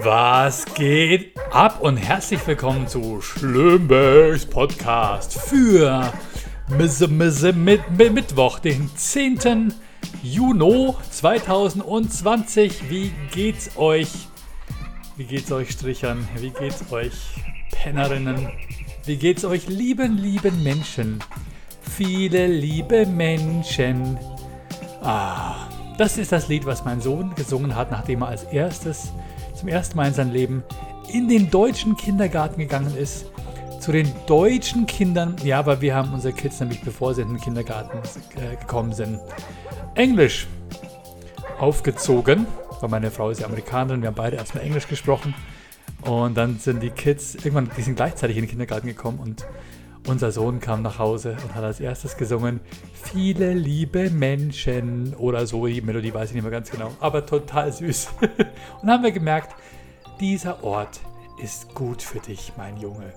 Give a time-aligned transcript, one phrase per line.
[0.00, 6.12] Was geht ab und herzlich willkommen zu Schlimmbecks Podcast für
[6.68, 9.72] Mittwoch, den 10.
[10.22, 12.90] Juni 2020.
[12.90, 14.08] Wie geht's euch?
[15.16, 16.26] Wie geht's euch Strichern?
[16.38, 17.14] Wie geht's euch
[17.70, 18.50] Pennerinnen?
[19.04, 21.20] Wie geht's euch lieben, lieben Menschen?
[21.82, 24.18] Viele liebe Menschen.
[25.02, 25.68] Ah,
[25.98, 29.12] das ist das Lied, was mein Sohn gesungen hat, nachdem er als erstes
[29.64, 30.62] zum ersten Mal in seinem Leben
[31.10, 33.24] in den deutschen Kindergarten gegangen ist.
[33.80, 37.40] Zu den deutschen Kindern, ja, aber wir haben unsere Kids nämlich, bevor sie in den
[37.40, 37.96] Kindergarten
[38.36, 39.20] äh, gekommen sind,
[39.94, 40.48] Englisch
[41.58, 42.46] aufgezogen,
[42.80, 45.34] weil meine Frau ist ja Amerikanerin, wir haben beide erstmal Englisch gesprochen.
[46.02, 49.46] Und dann sind die Kids, irgendwann, die sind gleichzeitig in den Kindergarten gekommen und
[50.06, 52.60] unser Sohn kam nach Hause und hat als erstes gesungen
[52.92, 55.66] Viele liebe Menschen oder so.
[55.66, 58.08] Die Melodie weiß ich nicht mehr ganz genau, aber total süß.
[58.82, 59.54] und haben wir gemerkt,
[60.20, 61.00] dieser Ort
[61.42, 63.12] ist gut für dich, mein Junge.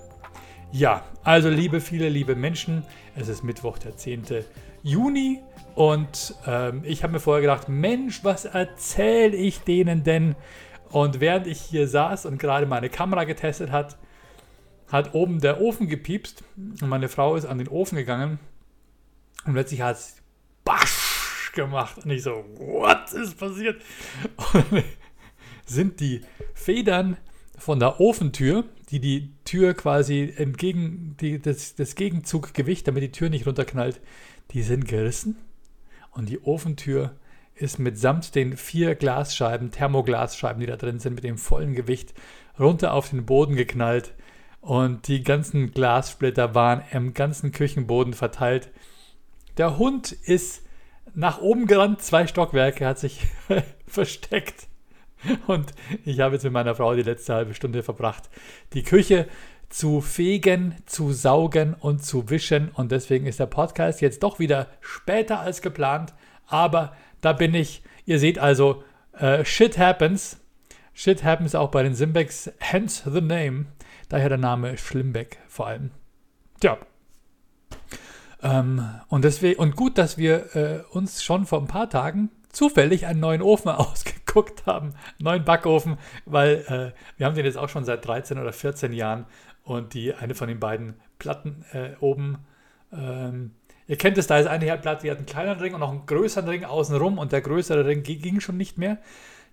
[0.72, 2.84] Ja, also liebe, viele liebe Menschen,
[3.16, 4.24] es ist Mittwoch, der 10.
[4.82, 5.40] Juni
[5.74, 10.36] und ähm, ich habe mir vorher gedacht, Mensch, was erzähle ich denen denn?
[10.90, 13.96] Und während ich hier saß und gerade meine Kamera getestet hat,
[14.88, 18.38] hat oben der Ofen gepiepst und meine Frau ist an den Ofen gegangen
[19.44, 20.16] und plötzlich hat es
[20.64, 22.04] Basch gemacht.
[22.04, 23.80] Und ich so, what ist passiert?
[24.54, 24.84] Und
[25.66, 26.22] sind die
[26.54, 27.16] Federn
[27.56, 33.28] von der Ofentür, die die Tür quasi entgegen, die, das, das Gegenzuggewicht, damit die Tür
[33.28, 34.00] nicht runterknallt,
[34.52, 35.36] die sind gerissen.
[36.12, 37.16] Und die Ofentür
[37.54, 42.14] ist mitsamt den vier Glasscheiben, Thermoglasscheiben, die da drin sind, mit dem vollen Gewicht
[42.58, 44.14] runter auf den Boden geknallt
[44.60, 48.70] und die ganzen Glassplitter waren im ganzen Küchenboden verteilt.
[49.56, 50.62] Der Hund ist
[51.14, 53.26] nach oben gerannt, zwei Stockwerke, hat sich
[53.86, 54.68] versteckt.
[55.46, 55.72] Und
[56.04, 58.30] ich habe jetzt mit meiner Frau die letzte halbe Stunde verbracht,
[58.72, 59.26] die Küche
[59.68, 62.70] zu fegen, zu saugen und zu wischen.
[62.70, 66.14] Und deswegen ist der Podcast jetzt doch wieder später als geplant.
[66.46, 67.82] Aber da bin ich.
[68.06, 68.82] Ihr seht also,
[69.12, 70.40] äh, shit happens.
[70.94, 72.50] Shit happens auch bei den Simbecks.
[72.58, 73.66] Hence the name.
[74.08, 75.90] Daher der Name Schlimbeck vor allem.
[76.60, 76.78] Tja.
[78.42, 83.06] Ähm, und, deswegen, und gut, dass wir äh, uns schon vor ein paar Tagen zufällig
[83.06, 87.84] einen neuen Ofen ausgeguckt haben, neuen Backofen, weil äh, wir haben den jetzt auch schon
[87.84, 89.26] seit 13 oder 14 Jahren
[89.64, 92.38] und die eine von den beiden Platten äh, oben,
[92.92, 93.52] ähm,
[93.86, 96.06] ihr kennt es, da ist eine Herdplatte, die hat einen kleineren Ring und noch einen
[96.06, 98.98] größeren Ring außenrum und der größere Ring ging schon nicht mehr.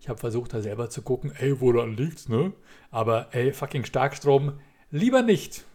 [0.06, 2.54] Ich habe versucht, da selber zu gucken, ey, woran liegt's, ne?
[2.92, 4.60] Aber ey, fucking Starkstrom,
[4.92, 5.66] lieber nicht.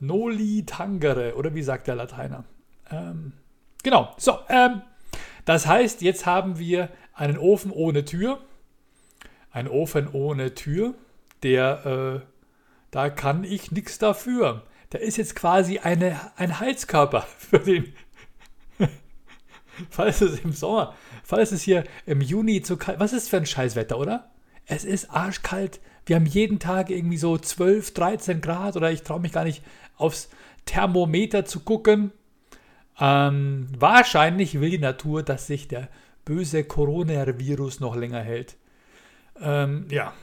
[0.00, 2.44] Noli tangere, oder wie sagt der Lateiner?
[2.90, 3.32] Ähm,
[3.82, 4.82] genau, so, ähm,
[5.46, 8.38] das heißt, jetzt haben wir einen Ofen ohne Tür.
[9.50, 10.92] Ein Ofen ohne Tür,
[11.42, 12.26] der, äh,
[12.90, 14.64] da kann ich nichts dafür.
[14.92, 17.94] Der ist jetzt quasi eine, ein Heizkörper für den,
[19.88, 20.94] falls es im Sommer,
[21.28, 24.30] falls es hier im Juni zu kalt, was ist für ein Scheißwetter, oder?
[24.64, 25.78] Es ist arschkalt.
[26.06, 29.62] Wir haben jeden Tag irgendwie so 12, 13 Grad oder ich traue mich gar nicht
[29.98, 30.30] aufs
[30.64, 32.12] Thermometer zu gucken.
[32.98, 35.90] Ähm, wahrscheinlich will die Natur, dass sich der
[36.24, 38.56] böse Coronavirus noch länger hält.
[39.38, 40.14] Ähm, ja.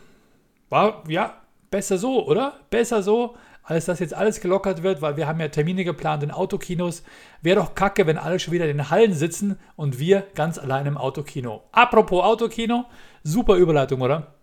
[0.69, 1.39] War, ja,
[1.69, 2.61] besser so, oder?
[2.71, 6.31] Besser so, als dass jetzt alles gelockert wird, weil wir haben ja Termine geplant in
[6.31, 7.03] Autokinos.
[7.41, 10.85] Wäre doch kacke, wenn alle schon wieder in den Hallen sitzen und wir ganz allein
[10.85, 11.63] im Autokino.
[11.71, 12.85] Apropos Autokino,
[13.23, 14.35] super Überleitung, oder?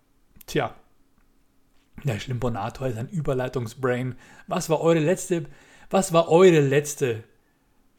[0.46, 0.74] Tja,
[2.04, 4.16] der Schlimponator ist ein Überleitungsbrain.
[4.48, 5.46] Was war eure letzte,
[5.88, 7.22] was war eure letzte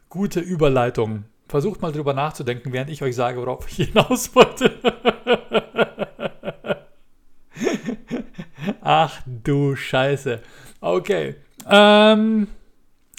[0.10, 1.24] gute Überleitung?
[1.48, 4.74] Versucht mal drüber nachzudenken, während ich euch sage, worauf ich hinaus wollte.
[8.82, 10.42] Ach du Scheiße.
[10.84, 11.36] Okay.
[11.70, 12.48] Ähm,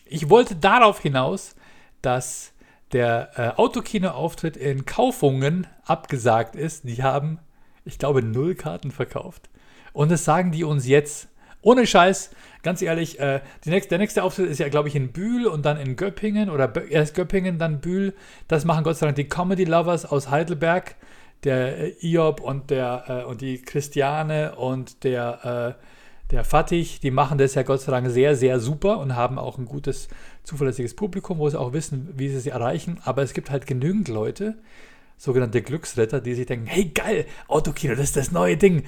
[0.05, 1.57] ich wollte darauf hinaus,
[2.03, 2.53] dass
[2.93, 6.85] der äh, Autokino-Auftritt in Kaufungen abgesagt ist.
[6.85, 7.39] Die haben,
[7.87, 9.49] ich glaube, null Karten verkauft.
[9.95, 11.29] Und das sagen die uns jetzt.
[11.63, 12.33] Ohne Scheiß,
[12.63, 15.79] ganz ehrlich, äh, nächste, der nächste Auftritt ist ja, glaube ich, in Bühl und dann
[15.79, 18.13] in Göppingen oder erst Göppingen, dann Bühl.
[18.47, 20.97] Das machen Gott sei Dank die Comedy Lovers aus Heidelberg
[21.45, 25.85] der äh, Iob und, der, äh, und die Christiane und der, äh,
[26.31, 29.59] der Fatih, die machen das ja Gott sei Dank sehr, sehr super und haben auch
[29.59, 30.09] ein gutes,
[30.43, 32.99] zuverlässiges Publikum, wo sie auch wissen, wie sie sie erreichen.
[33.05, 34.57] Aber es gibt halt genügend Leute,
[35.17, 38.85] sogenannte Glücksretter, die sich denken, hey geil, Autokino, das ist das neue Ding.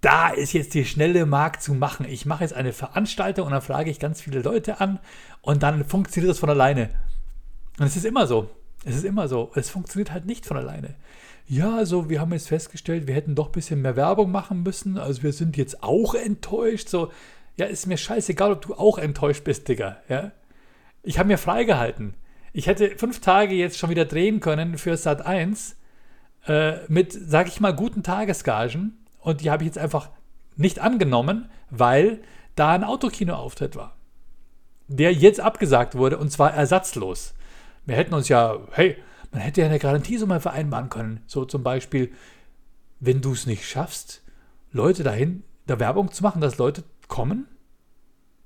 [0.00, 2.06] Da ist jetzt die schnelle Markt zu machen.
[2.08, 4.98] Ich mache jetzt eine Veranstaltung und dann frage ich ganz viele Leute an
[5.42, 6.90] und dann funktioniert das von alleine.
[7.78, 8.48] Und es ist immer so.
[8.84, 9.50] Es ist immer so.
[9.54, 10.94] Es funktioniert halt nicht von alleine.
[11.46, 14.98] ja, also wir haben jetzt festgestellt, wir hätten doch ein bisschen mehr Werbung machen müssen.
[14.98, 16.88] Also wir sind jetzt auch enttäuscht.
[16.88, 17.10] So,
[17.56, 19.98] ja, ist mir scheißegal, ob du auch enttäuscht bist, Digga.
[20.08, 20.32] Ja?
[21.02, 22.14] Ich habe mir freigehalten.
[22.52, 25.76] Ich hätte fünf Tage jetzt schon wieder drehen können für Sat 1
[26.46, 28.98] äh, mit, sag ich mal, guten Tagesgagen.
[29.18, 30.08] Und die habe ich jetzt einfach
[30.56, 32.20] nicht angenommen, weil
[32.56, 33.96] da ein Autokino-Auftritt war.
[34.88, 37.34] Der jetzt abgesagt wurde und zwar ersatzlos.
[37.86, 38.96] Wir hätten uns ja, hey,
[39.32, 41.20] man hätte ja eine Garantiesumme vereinbaren können.
[41.26, 42.12] So zum Beispiel,
[42.98, 44.22] wenn du es nicht schaffst,
[44.72, 47.46] Leute dahin, da Werbung zu machen, dass Leute kommen,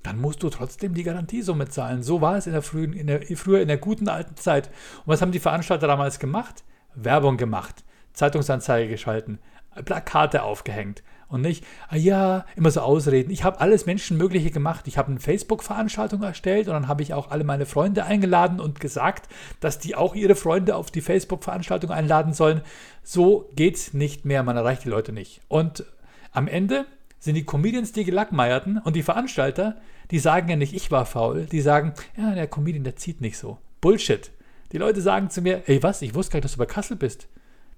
[0.03, 2.03] dann musst du trotzdem die Garantiesumme zahlen.
[2.03, 4.67] So war es in der frühen, in der, früher in der guten alten Zeit.
[4.67, 6.63] Und was haben die Veranstalter damals gemacht?
[6.93, 7.83] Werbung gemacht,
[8.13, 9.39] Zeitungsanzeige geschalten,
[9.83, 13.31] Plakate aufgehängt und nicht, ah ja, immer so Ausreden.
[13.31, 14.87] Ich habe alles Menschenmögliche gemacht.
[14.87, 18.79] Ich habe eine Facebook-Veranstaltung erstellt und dann habe ich auch alle meine Freunde eingeladen und
[18.79, 19.27] gesagt,
[19.59, 22.61] dass die auch ihre Freunde auf die Facebook-Veranstaltung einladen sollen.
[23.03, 24.43] So geht's nicht mehr.
[24.43, 25.41] Man erreicht die Leute nicht.
[25.47, 25.85] Und
[26.31, 26.85] am Ende
[27.19, 29.77] sind die Comedians die Gelackmeierten und die Veranstalter,
[30.11, 33.37] die sagen ja nicht, ich war faul, die sagen, ja, der Comedian, der zieht nicht
[33.37, 33.57] so.
[33.81, 34.31] Bullshit.
[34.71, 36.97] Die Leute sagen zu mir, ey, was, ich wusste gar nicht, dass du bei Kassel
[36.97, 37.27] bist.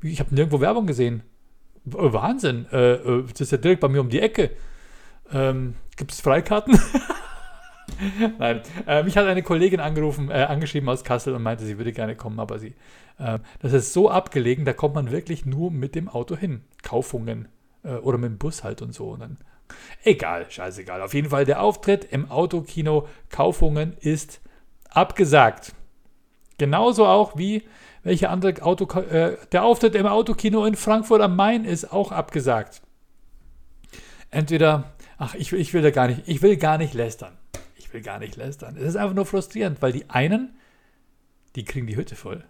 [0.01, 1.23] Ich habe nirgendwo Werbung gesehen.
[1.93, 4.51] Wahnsinn, äh, äh, das ist ja direkt bei mir um die Ecke.
[5.31, 6.79] Ähm, Gibt es Freikarten?
[8.37, 11.93] Nein, äh, mich hat eine Kollegin angerufen, äh, angeschrieben aus Kassel und meinte, sie würde
[11.93, 12.75] gerne kommen, aber sie,
[13.17, 16.63] äh, das ist so abgelegen, da kommt man wirklich nur mit dem Auto hin.
[16.83, 17.47] Kaufungen
[17.83, 19.09] äh, oder mit dem Bus halt und so.
[19.09, 19.37] Und dann,
[20.03, 21.01] egal, scheißegal.
[21.01, 24.41] Auf jeden Fall, der Auftritt im Autokino Kaufungen ist
[24.89, 25.73] abgesagt.
[26.57, 27.63] Genauso auch wie
[28.07, 32.81] welche andere Auto, äh, der Auftritt im Autokino in Frankfurt am Main ist auch abgesagt.
[34.31, 37.37] Entweder, ach, ich, ich will da gar nicht, ich will gar nicht lästern.
[37.75, 38.77] Ich will gar nicht lästern.
[38.77, 40.55] Es ist einfach nur frustrierend, weil die einen,
[41.57, 42.45] die kriegen die Hütte voll.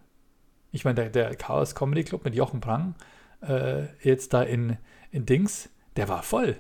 [0.72, 2.94] Ich meine, der, der Chaos Comedy Club mit Jochen Prang,
[3.42, 4.78] äh, jetzt da in,
[5.10, 6.58] in Dings, der war voll.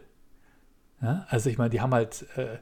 [1.03, 2.57] Ja, also ich meine, die haben halt, äh,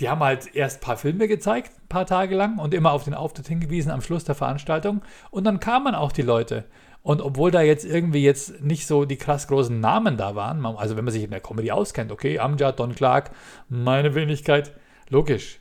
[0.00, 3.04] die haben halt erst ein paar Filme gezeigt, ein paar Tage lang und immer auf
[3.04, 5.02] den Auftritt hingewiesen am Schluss der Veranstaltung.
[5.30, 6.64] Und dann kamen auch die Leute.
[7.02, 10.96] Und obwohl da jetzt irgendwie jetzt nicht so die krass großen Namen da waren, also
[10.96, 13.30] wenn man sich in der Comedy auskennt, okay, Amjad, Don Clark,
[13.68, 14.72] meine Wenigkeit,
[15.10, 15.60] logisch.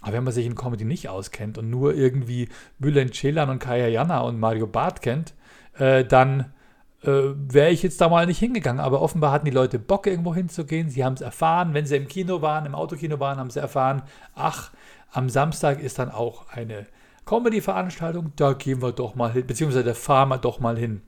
[0.00, 2.48] Aber wenn man sich in Comedy nicht auskennt und nur irgendwie
[2.80, 5.32] Bülent Ceylan und Kaya Jana und Mario Barth kennt,
[5.78, 6.52] äh, dann
[7.02, 8.80] äh, wäre ich jetzt da mal nicht hingegangen.
[8.80, 10.88] Aber offenbar hatten die Leute Bock, irgendwo hinzugehen.
[10.88, 11.74] Sie haben es erfahren.
[11.74, 14.02] Wenn sie im Kino waren, im Autokino waren, haben sie erfahren,
[14.34, 14.70] ach,
[15.10, 16.86] am Samstag ist dann auch eine
[17.26, 18.32] Comedy-Veranstaltung.
[18.36, 21.02] Da gehen wir doch mal hin, beziehungsweise da fahren wir doch mal hin.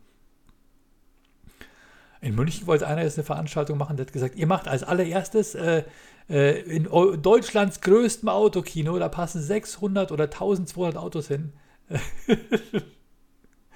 [2.21, 5.55] In München wollte einer jetzt eine Veranstaltung machen, der hat gesagt, ihr macht als allererstes
[5.55, 5.83] äh,
[6.31, 6.85] äh, in
[7.21, 11.53] Deutschlands größtem Autokino, da passen 600 oder 1200 Autos hin.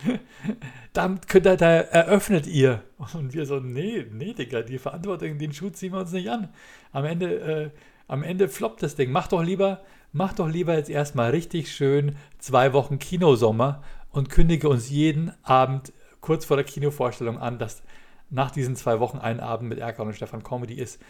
[0.93, 2.83] Dann könnt ihr, da eröffnet ihr.
[3.15, 6.49] Und wir so, nee, nee, Digga, die Verantwortung, den Schuh ziehen wir uns nicht an.
[6.93, 7.71] Am Ende, äh,
[8.07, 9.11] am Ende floppt das Ding.
[9.11, 14.69] Mach doch lieber, mach doch lieber jetzt erstmal richtig schön zwei Wochen Kinosommer und kündige
[14.69, 17.83] uns jeden Abend kurz vor der Kinovorstellung an, dass
[18.31, 21.01] nach diesen zwei Wochen ein Abend mit Erkan und Stefan Comedy ist.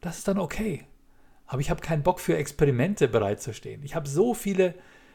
[0.00, 0.84] Das ist dann okay.
[1.46, 3.82] Aber ich habe keinen Bock für Experimente bereitzustehen.
[3.84, 4.74] Ich habe so viele,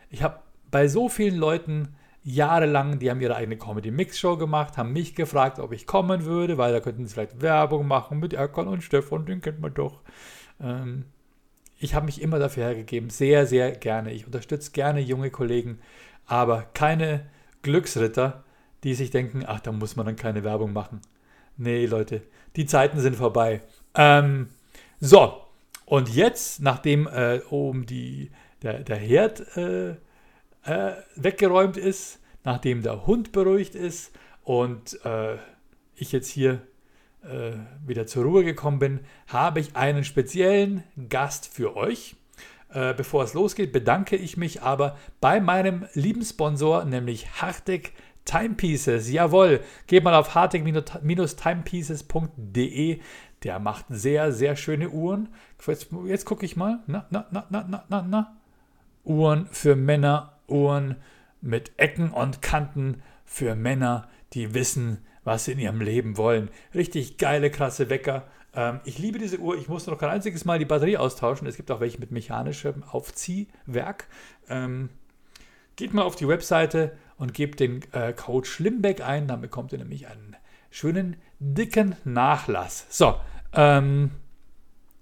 [0.10, 0.40] ich habe
[0.72, 5.72] bei so vielen Leuten jahrelang, die haben ihre eigene Comedy-Mix-Show gemacht, haben mich gefragt, ob
[5.72, 9.42] ich kommen würde, weil da könnten sie vielleicht Werbung machen mit Erkan und Stefan, den
[9.42, 10.02] kennt man doch.
[10.62, 11.06] Ähm,
[11.80, 14.12] ich habe mich immer dafür hergegeben, sehr, sehr gerne.
[14.14, 15.80] Ich unterstütze gerne junge Kollegen,
[16.28, 17.26] aber keine
[17.64, 18.44] Glücksritter,
[18.84, 21.02] die sich denken, ach, da muss man dann keine Werbung machen.
[21.58, 22.22] Nee, Leute,
[22.56, 23.62] die Zeiten sind vorbei.
[23.96, 24.50] Ähm,
[25.00, 25.42] so,
[25.86, 28.32] und jetzt, nachdem äh, oben die,
[28.62, 29.96] der, der Herd äh,
[30.64, 34.12] äh, weggeräumt ist, nachdem der Hund beruhigt ist
[34.44, 35.38] und äh,
[35.96, 36.62] ich jetzt hier
[37.24, 37.52] äh,
[37.86, 42.16] wieder zur Ruhe gekommen bin, habe ich einen speziellen Gast für euch.
[42.74, 47.94] Äh, bevor es losgeht, bedanke ich mich aber bei meinem lieben Sponsor, nämlich Hartig
[48.26, 49.12] Timepieces.
[49.12, 53.00] Jawohl, geht mal auf hartig-timepieces.de.
[53.44, 55.30] Der macht sehr, sehr schöne Uhren.
[55.66, 56.84] Jetzt, jetzt gucke ich mal.
[56.86, 58.38] Na, na, na, na, na, na.
[59.04, 60.98] Uhren für Männer Uhren
[61.42, 66.50] mit Ecken und Kanten für Männer, die wissen, was sie in ihrem Leben wollen.
[66.74, 68.28] Richtig geile, krasse Wecker.
[68.54, 69.58] Ähm, ich liebe diese Uhr.
[69.58, 71.48] Ich musste noch kein einziges Mal die Batterie austauschen.
[71.48, 74.08] Es gibt auch welche mit mechanischem Aufziehwerk.
[74.50, 74.90] Ähm,
[75.76, 79.28] geht mal auf die Webseite und gebt den äh, Code Schlimbeck ein.
[79.28, 80.36] Dann bekommt ihr nämlich einen
[80.70, 82.88] schönen, dicken Nachlass.
[82.90, 83.16] So,
[83.54, 84.12] ähm,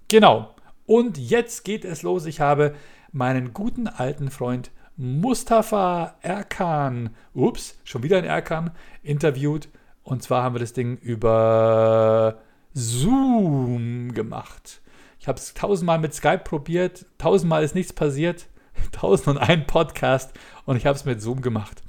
[0.08, 0.55] genau.
[0.86, 2.25] Und jetzt geht es los.
[2.25, 2.75] Ich habe
[3.12, 9.70] meinen guten alten Freund Mustafa Erkan, ups, schon wieder ein Erkan, interviewt.
[10.03, 12.41] Und zwar haben wir das Ding über
[12.74, 14.82] Zoom gemacht.
[15.18, 18.48] Ich habe es tausendmal mit Skype probiert, tausendmal ist nichts passiert,
[18.91, 20.34] tausend und ein Podcast
[20.65, 21.82] und ich habe es mit Zoom gemacht.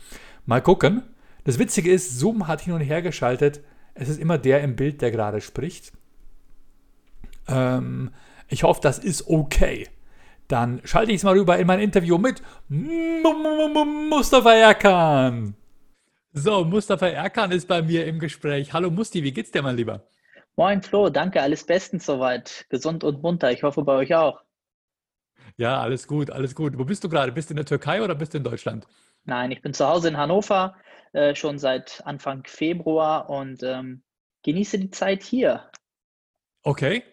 [0.46, 1.02] Mal gucken.
[1.42, 3.60] Das Witzige ist, Zoom hat hin und her geschaltet.
[3.94, 5.90] Es ist immer der im Bild, der gerade spricht.
[7.48, 8.12] Ähm,
[8.46, 9.88] ich hoffe, das ist okay.
[10.50, 15.54] Dann schalte ich es mal rüber in mein Interview mit Mustafa Erkan.
[16.32, 18.72] So, Mustafa Erkan ist bei mir im Gespräch.
[18.72, 20.08] Hallo Musti, wie geht's dir, mein Lieber?
[20.56, 22.66] Moin Flo, danke, alles bestens soweit.
[22.68, 23.52] Gesund und munter.
[23.52, 24.40] Ich hoffe bei euch auch.
[25.56, 26.76] Ja, alles gut, alles gut.
[26.76, 27.30] Wo bist du gerade?
[27.30, 28.88] Bist du in der Türkei oder bist du in Deutschland?
[29.26, 30.74] Nein, ich bin zu Hause in Hannover,
[31.12, 34.02] äh, schon seit Anfang Februar und ähm,
[34.42, 35.70] genieße die Zeit hier.
[36.64, 37.04] Okay.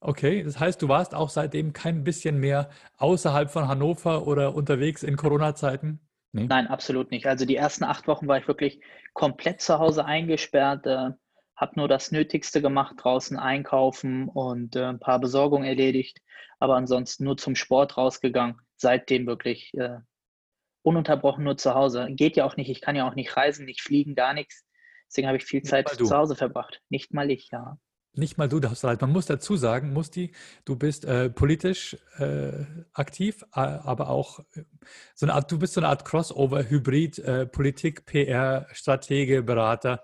[0.00, 5.02] Okay, das heißt, du warst auch seitdem kein bisschen mehr außerhalb von Hannover oder unterwegs
[5.02, 6.00] in Corona-Zeiten?
[6.32, 6.46] Nee.
[6.48, 7.26] Nein, absolut nicht.
[7.26, 8.80] Also die ersten acht Wochen war ich wirklich
[9.14, 11.10] komplett zu Hause eingesperrt, äh,
[11.56, 16.20] habe nur das Nötigste gemacht, draußen einkaufen und äh, ein paar Besorgungen erledigt,
[16.58, 18.60] aber ansonsten nur zum Sport rausgegangen.
[18.76, 19.98] Seitdem wirklich äh,
[20.82, 22.08] ununterbrochen nur zu Hause.
[22.10, 24.66] Geht ja auch nicht, ich kann ja auch nicht reisen, nicht fliegen, gar nichts.
[25.08, 26.82] Deswegen habe ich viel Zeit zu Hause verbracht.
[26.90, 27.78] Nicht mal ich, ja.
[28.18, 29.02] Nicht mal du darfst halt.
[29.02, 30.32] Man muss dazu sagen, Musti,
[30.64, 34.62] du bist äh, politisch äh, aktiv, aber auch äh,
[35.14, 40.02] so eine Art, du bist so eine Art Crossover-Hybrid, äh, Politik, PR, Stratege, Berater.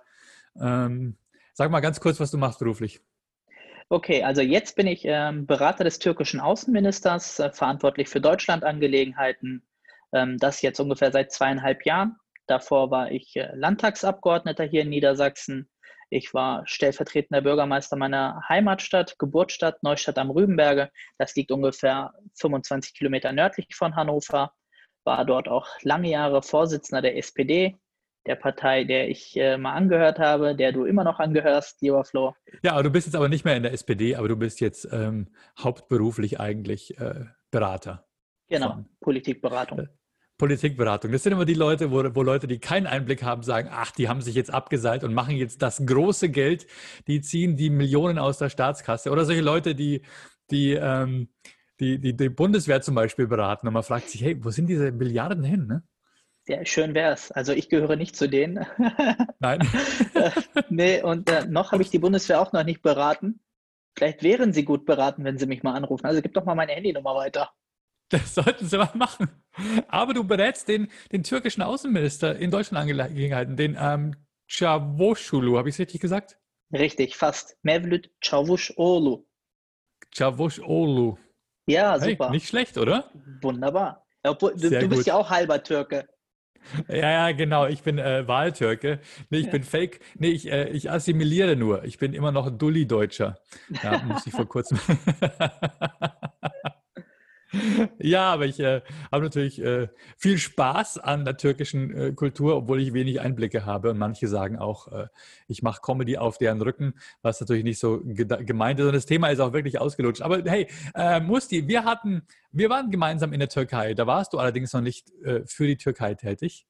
[0.61, 1.17] Ähm,
[1.55, 3.01] sag mal ganz kurz, was du machst beruflich.
[3.89, 9.63] Okay, also jetzt bin ich ähm, Berater des türkischen Außenministers, äh, verantwortlich für Deutschlandangelegenheiten.
[10.13, 12.17] Ähm, das jetzt ungefähr seit zweieinhalb Jahren.
[12.47, 15.71] Davor war ich äh, Landtagsabgeordneter hier in Niedersachsen
[16.13, 20.91] ich war stellvertretender Bürgermeister meiner Heimatstadt, Geburtsstadt, Neustadt am Rübenberge.
[21.17, 24.53] Das liegt ungefähr 25 Kilometer nördlich von Hannover.
[25.05, 27.79] War dort auch lange Jahre Vorsitzender der SPD,
[28.27, 32.35] der Partei, der ich äh, mal angehört habe, der du immer noch angehörst, lieber Flo.
[32.63, 34.87] Ja, aber du bist jetzt aber nicht mehr in der SPD, aber du bist jetzt
[34.93, 38.07] ähm, hauptberuflich eigentlich äh, Berater.
[38.49, 39.89] Genau, Politikberatung.
[40.33, 41.13] Äh, Politikberatung.
[41.13, 44.09] Das sind immer die Leute, wo, wo, Leute, die keinen Einblick haben, sagen, ach, die
[44.09, 46.67] haben sich jetzt abgeseilt und machen jetzt das große Geld,
[47.07, 49.11] die ziehen die Millionen aus der Staatskasse.
[49.11, 50.03] Oder solche Leute, die,
[50.51, 51.29] die, ähm,
[51.81, 54.93] die, die, die Bundeswehr zum Beispiel beraten und man fragt sich, hey, wo sind diese
[54.93, 55.67] Milliarden hin?
[55.67, 55.83] Ne?
[56.49, 57.31] Ja, schön wär's.
[57.31, 58.67] Also ich gehöre nicht zu denen.
[59.39, 59.61] Nein.
[60.71, 63.41] nee, und äh, noch habe ich die Bundeswehr auch noch nicht beraten.
[63.97, 66.07] Vielleicht wären sie gut beraten, wenn sie mich mal anrufen.
[66.07, 67.53] Also gib doch mal meine Handynummer weiter.
[68.09, 69.42] Das sollten sie mal machen.
[69.89, 74.13] Aber du berätst den, den türkischen Außenminister in deutschen Angelegenheiten, den ähm,
[74.49, 76.39] Çavuşoğlu, habe ich es richtig gesagt?
[76.73, 77.57] Richtig, fast.
[77.63, 79.27] Mevlüt Çavuşoğlu.
[80.11, 81.19] Çavuşoğlu.
[81.67, 82.27] Ja, super.
[82.27, 83.05] Hey, nicht schlecht, oder?
[83.43, 83.97] Wunderbar.
[84.25, 86.07] Obwohl, du, du bist ja auch halber Türke.
[86.89, 87.67] Ja, ja, genau.
[87.67, 89.01] Ich bin äh, Wahltürke.
[89.31, 89.53] Nee, ich ja.
[89.53, 90.01] bin Fake.
[90.15, 91.85] Nee, ich, äh, ich assimiliere nur.
[91.85, 93.39] Ich bin immer noch Dulli-Deutscher.
[93.83, 94.79] Ja, muss ich vor kurzem.
[97.99, 98.81] Ja, aber ich äh,
[99.11, 103.91] habe natürlich äh, viel Spaß an der türkischen äh, Kultur, obwohl ich wenig Einblicke habe.
[103.91, 105.09] Und manche sagen auch, äh,
[105.49, 108.87] ich mache Comedy auf deren Rücken, was natürlich nicht so gemeint ist.
[108.87, 110.23] Und das Thema ist auch wirklich ausgelutscht.
[110.23, 113.95] Aber hey, äh, Musti, wir hatten, wir waren gemeinsam in der Türkei.
[113.95, 116.67] Da warst du allerdings noch nicht äh, für die Türkei tätig.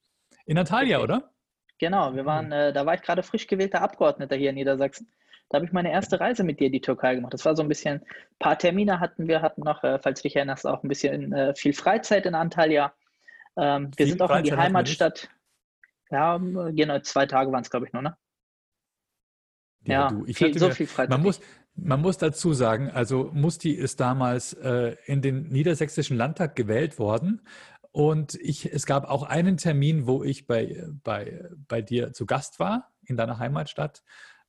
[0.47, 1.05] In Antalya, okay.
[1.05, 1.31] oder?
[1.79, 5.09] Genau, wir waren, da war ich gerade frisch gewählter Abgeordneter hier in Niedersachsen.
[5.49, 7.35] Da habe ich meine erste Reise mit dir in die Türkei gemacht.
[7.35, 10.29] Das war so ein bisschen, ein paar Termine hatten wir, hatten noch, äh, falls du
[10.29, 12.95] dich erinnerst, auch ein bisschen äh, viel Freizeit in Antalya.
[13.57, 15.29] Ähm, wir sind auch Freizeit in die Heimatstadt.
[16.11, 18.17] Ja, genau, zwei Tage waren es, glaube ich, nur, ne?
[19.85, 21.11] Ja, ja du, ich viel, so mir, viel Freizeit.
[21.11, 21.41] Man muss,
[21.75, 27.43] man muss dazu sagen, also Musti ist damals äh, in den Niedersächsischen Landtag gewählt worden.
[27.91, 32.59] Und ich, es gab auch einen Termin, wo ich bei, bei, bei dir zu Gast
[32.59, 34.03] war, in deiner Heimatstadt.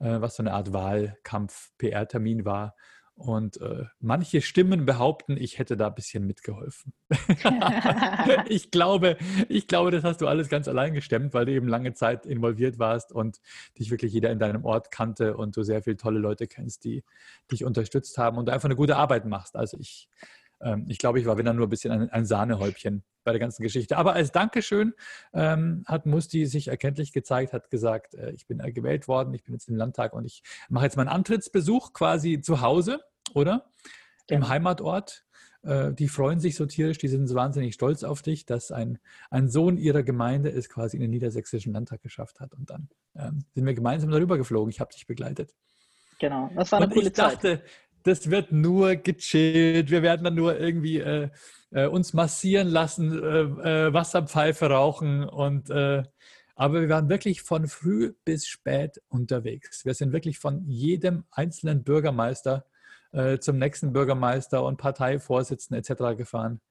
[0.03, 2.75] Äh, was so eine Art Wahlkampf-PR-Termin war.
[3.15, 6.93] Und äh, manche Stimmen behaupten, ich hätte da ein bisschen mitgeholfen.
[8.49, 9.17] ich glaube,
[9.47, 12.79] ich glaube, das hast du alles ganz allein gestemmt, weil du eben lange Zeit involviert
[12.79, 13.39] warst und
[13.79, 17.03] dich wirklich jeder in deinem Ort kannte und du sehr viele tolle Leute kennst, die
[17.51, 19.55] dich unterstützt haben und du einfach eine gute Arbeit machst.
[19.55, 20.09] Also ich,
[20.63, 23.63] ähm, ich glaube, ich war dann nur ein bisschen ein, ein Sahnehäubchen bei der ganzen
[23.63, 23.97] Geschichte.
[23.97, 24.93] Aber als Dankeschön
[25.33, 29.43] ähm, hat Musti sich erkenntlich gezeigt, hat gesagt, äh, ich bin äh, gewählt worden, ich
[29.43, 33.01] bin jetzt im Landtag und ich mache jetzt meinen Antrittsbesuch quasi zu Hause,
[33.33, 33.65] oder?
[34.29, 34.37] Ja.
[34.37, 35.25] Im Heimatort.
[35.63, 38.99] Äh, die freuen sich so tierisch, die sind so wahnsinnig stolz auf dich, dass ein,
[39.29, 42.53] ein Sohn ihrer Gemeinde es quasi in den niedersächsischen Landtag geschafft hat.
[42.53, 44.69] Und dann ähm, sind wir gemeinsam darüber geflogen.
[44.69, 45.53] Ich habe dich begleitet.
[46.19, 47.63] Genau, das war eine und coole ich dachte, Zeit
[48.03, 49.89] das wird nur gechillt.
[49.89, 51.29] Wir werden dann nur irgendwie äh,
[51.71, 56.03] äh, uns massieren lassen, äh, äh Wasserpfeife rauchen und äh,
[56.55, 59.85] aber wir waren wirklich von früh bis spät unterwegs.
[59.85, 62.65] Wir sind wirklich von jedem einzelnen Bürgermeister
[63.11, 66.17] äh, zum nächsten Bürgermeister und Parteivorsitzenden etc.
[66.17, 66.61] gefahren.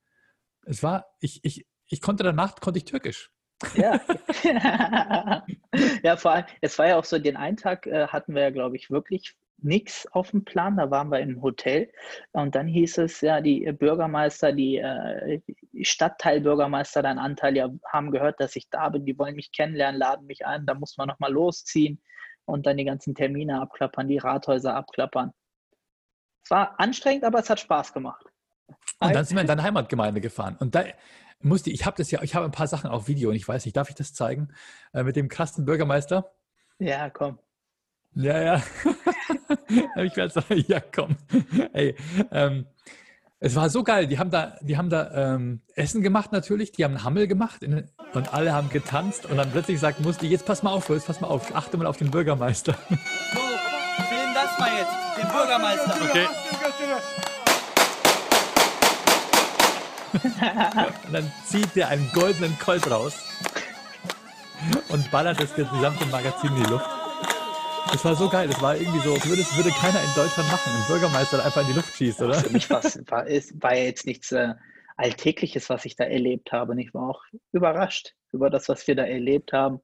[0.65, 3.31] Es war, ich, ich, ich konnte danach, konnte ich Türkisch.
[3.75, 4.01] Ja.
[6.03, 8.51] ja, vor allem, es war ja auch so, den einen Tag äh, hatten wir ja,
[8.51, 10.77] glaube ich, wirklich nichts auf dem Plan.
[10.77, 11.91] Da waren wir im Hotel
[12.33, 15.41] und dann hieß es ja, die Bürgermeister, die, äh,
[15.83, 19.05] Stadtteilbürgermeister, dein Anteil, ja, haben gehört, dass ich da bin.
[19.05, 20.67] Die wollen mich kennenlernen, laden mich ein.
[20.67, 22.01] Da muss man nochmal losziehen
[22.45, 25.33] und dann die ganzen Termine abklappern, die Rathäuser abklappern.
[26.45, 28.27] Es war anstrengend, aber es hat Spaß gemacht.
[29.01, 30.57] Und dann sind wir in deine Heimatgemeinde gefahren.
[30.59, 30.85] Und da
[31.41, 33.65] musste ich, habe das ja, ich habe ein paar Sachen auf Video und ich weiß
[33.65, 34.53] nicht, darf ich das zeigen?
[34.93, 36.33] Äh, mit dem krassen Bürgermeister.
[36.79, 37.39] Ja, komm.
[38.15, 38.63] Ja, ja.
[39.97, 41.17] ich werde sagen, ja, komm.
[41.73, 41.95] Ey,
[42.31, 42.67] ähm,
[43.45, 44.07] es war so geil.
[44.07, 46.71] Die haben da, die haben da ähm, Essen gemacht natürlich.
[46.73, 49.27] Die haben Hammel gemacht in, und alle haben getanzt.
[49.27, 51.87] Und dann plötzlich sagt Musti, jetzt pass mal auf, jetzt pass mal auf, achte mal
[51.87, 52.75] auf den Bürgermeister.
[52.89, 55.97] So, film das mal jetzt, den Bürgermeister.
[56.09, 56.27] Okay.
[61.07, 63.15] und dann zieht der einen goldenen Colt raus
[64.89, 67.02] und ballert das gesamte Magazin in die Luft.
[67.93, 68.49] Das war so geil.
[68.49, 70.73] Das war irgendwie so, würde, würde keiner in Deutschland machen.
[70.75, 72.35] Ein Bürgermeister einfach in die Luft schießt, oder?
[72.35, 74.55] Für mich war, war jetzt nichts äh,
[74.97, 76.73] Alltägliches, was ich da erlebt habe.
[76.73, 77.23] Und ich war auch
[77.53, 79.81] überrascht über das, was wir da erlebt haben.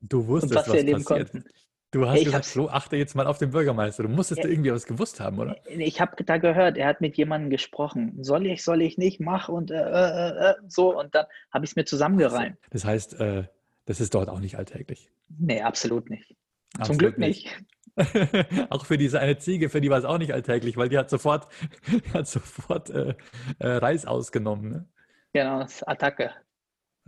[0.00, 1.04] Du wusstest, was, was passiert.
[1.04, 1.44] Konnten.
[1.90, 4.04] Du hast ich gesagt, Flo, achte jetzt mal auf den Bürgermeister.
[4.04, 5.56] Du musstest ja, irgendwie was gewusst haben, oder?
[5.68, 8.16] Ich habe da gehört, er hat mit jemandem gesprochen.
[8.22, 10.98] Soll ich, soll ich nicht, mach und äh, äh, äh so.
[10.98, 12.56] Und dann habe ich es mir zusammengereimt.
[12.70, 13.44] Das heißt, äh,
[13.84, 15.10] das ist dort auch nicht alltäglich.
[15.28, 16.34] Nee, absolut nicht.
[16.78, 17.44] Absolut Zum Glück nicht.
[17.46, 17.66] nicht.
[18.70, 21.10] auch für diese eine Ziege, für die war es auch nicht alltäglich, weil die hat
[21.10, 21.48] sofort,
[22.14, 23.14] hat sofort äh,
[23.58, 24.70] äh, Reis ausgenommen.
[24.70, 24.88] Ne?
[25.34, 26.32] Genau, das Attacke.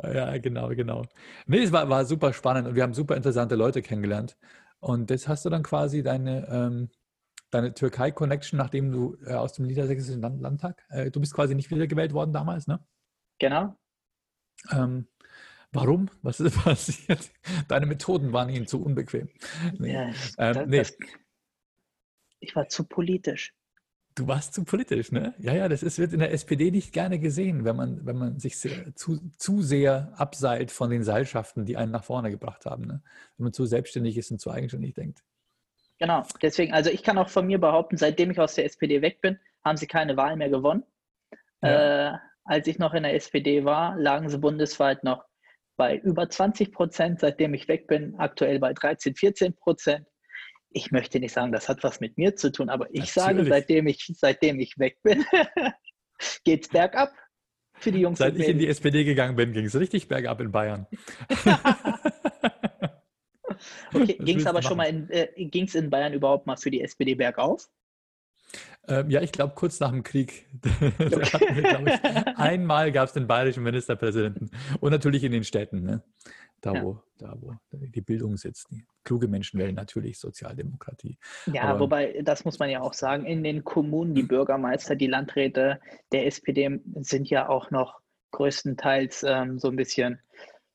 [0.02, 1.04] Ja, genau, genau.
[1.46, 4.36] Nee, es war, war super spannend und wir haben super interessante Leute kennengelernt.
[4.80, 6.90] Und das hast du dann quasi deine, ähm,
[7.50, 11.70] deine Türkei-Connection, nachdem du äh, aus dem Niedersächsischen Land Landtag, äh, du bist quasi nicht
[11.70, 12.84] wiedergewählt worden damals, ne?
[13.38, 13.76] Genau.
[14.70, 15.08] Ähm,
[15.74, 16.08] Warum?
[16.22, 17.30] Was ist passiert?
[17.68, 19.28] Deine Methoden waren ihnen zu unbequem.
[19.78, 19.92] Nee.
[19.92, 20.06] Ja,
[20.38, 20.78] ähm, das, nee.
[20.78, 20.96] das,
[22.40, 23.54] ich war zu politisch.
[24.16, 25.34] Du warst zu politisch, ne?
[25.38, 28.38] Ja, ja, das ist, wird in der SPD nicht gerne gesehen, wenn man, wenn man
[28.38, 32.84] sich sehr, zu, zu sehr abseilt von den Seilschaften, die einen nach vorne gebracht haben.
[32.84, 33.02] Ne?
[33.36, 35.24] Wenn man zu selbstständig ist und zu eigenständig denkt.
[35.98, 39.20] Genau, deswegen, also ich kann auch von mir behaupten, seitdem ich aus der SPD weg
[39.20, 40.84] bin, haben sie keine Wahl mehr gewonnen.
[41.62, 42.14] Ja.
[42.14, 45.24] Äh, als ich noch in der SPD war, lagen sie bundesweit noch
[45.76, 50.06] bei über 20 Prozent, seitdem ich weg bin, aktuell bei 13, 14 Prozent.
[50.70, 53.14] Ich möchte nicht sagen, das hat was mit mir zu tun, aber ich Natürlich.
[53.14, 55.24] sage, seitdem ich, seitdem ich weg bin,
[56.44, 57.12] geht es bergab
[57.74, 58.18] für die Jungs.
[58.18, 60.86] Seit ich in die SPD gegangen bin, ging es richtig bergab in Bayern.
[63.94, 66.70] okay, ging es aber schon mal in, äh, ging es in Bayern überhaupt mal für
[66.70, 67.68] die SPD bergauf?
[68.86, 73.62] Ähm, ja, ich glaube, kurz nach dem Krieg wir, ich, einmal gab es den bayerischen
[73.62, 76.02] Ministerpräsidenten und natürlich in den Städten, ne?
[76.64, 76.82] da, ja.
[76.82, 78.70] wo, da wo die Bildung sitzt.
[78.70, 81.18] Die kluge Menschen wählen natürlich Sozialdemokratie.
[81.46, 85.06] Ja, Aber, wobei, das muss man ja auch sagen, in den Kommunen, die Bürgermeister, die
[85.06, 85.80] Landräte
[86.12, 88.00] der SPD sind ja auch noch
[88.32, 90.20] größtenteils ähm, so ein bisschen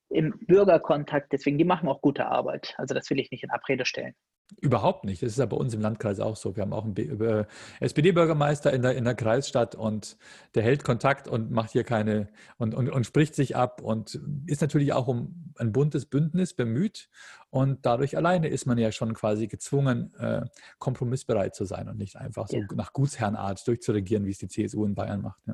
[0.10, 2.74] im Bürgerkontakt, deswegen die machen auch gute Arbeit.
[2.78, 4.16] Also das will ich nicht in Abrede stellen.
[4.62, 5.22] Überhaupt nicht.
[5.22, 6.56] Das ist ja bei uns im Landkreis auch so.
[6.56, 7.46] Wir haben auch einen äh,
[7.80, 10.18] SPD-Bürgermeister in der, in der Kreisstadt und
[10.56, 14.62] der hält Kontakt und macht hier keine und, und, und spricht sich ab und ist
[14.62, 17.10] natürlich auch um ein buntes Bündnis bemüht.
[17.52, 20.42] Und dadurch alleine ist man ja schon quasi gezwungen, äh,
[20.80, 22.66] kompromissbereit zu sein und nicht einfach so ja.
[22.74, 25.42] nach Gutsherrenart durchzuregieren, wie es die CSU in Bayern macht.
[25.48, 25.54] Ja.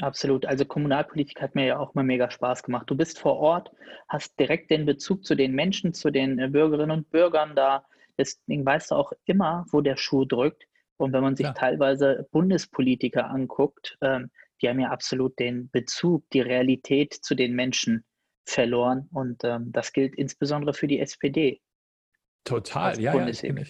[0.00, 0.46] Absolut.
[0.46, 2.90] Also Kommunalpolitik hat mir ja auch mal mega Spaß gemacht.
[2.90, 3.70] Du bist vor Ort,
[4.08, 7.84] hast direkt den Bezug zu den Menschen, zu den äh, Bürgerinnen und Bürgern da
[8.18, 10.64] Deswegen weißt du auch immer, wo der Schuh drückt.
[10.96, 11.52] Und wenn man sich ja.
[11.52, 18.04] teilweise Bundespolitiker anguckt, ähm, die haben ja absolut den Bezug, die Realität zu den Menschen
[18.44, 19.08] verloren.
[19.12, 21.60] Und ähm, das gilt insbesondere für die SPD.
[22.44, 23.64] Total, ja, ja, ich bin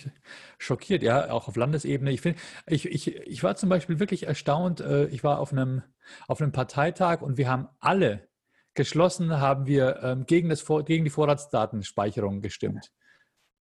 [0.57, 2.11] schockiert, ja, auch auf Landesebene.
[2.11, 4.81] Ich, find, ich, ich, ich war zum Beispiel wirklich erstaunt.
[4.81, 5.83] Äh, ich war auf einem,
[6.27, 8.29] auf einem Parteitag und wir haben alle
[8.75, 12.91] geschlossen, haben wir ähm, gegen, das, gegen die Vorratsdatenspeicherung gestimmt.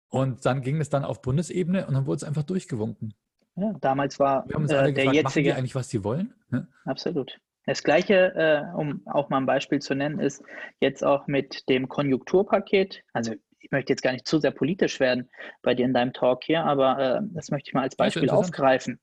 [0.09, 3.13] Und dann ging es dann auf Bundesebene und dann wurde es einfach durchgewunken.
[3.55, 5.89] Ja, damals war Wir haben uns alle äh, der gefragt, jetzige, machen die eigentlich, was
[5.89, 6.33] sie wollen?
[6.51, 6.67] Ja?
[6.85, 7.39] Absolut.
[7.65, 10.41] Das Gleiche, äh, um auch mal ein Beispiel zu nennen, ist
[10.79, 13.03] jetzt auch mit dem Konjunkturpaket.
[13.13, 15.29] Also ich möchte jetzt gar nicht zu sehr politisch werden
[15.61, 18.99] bei dir in deinem Talk hier, aber äh, das möchte ich mal als Beispiel aufgreifen.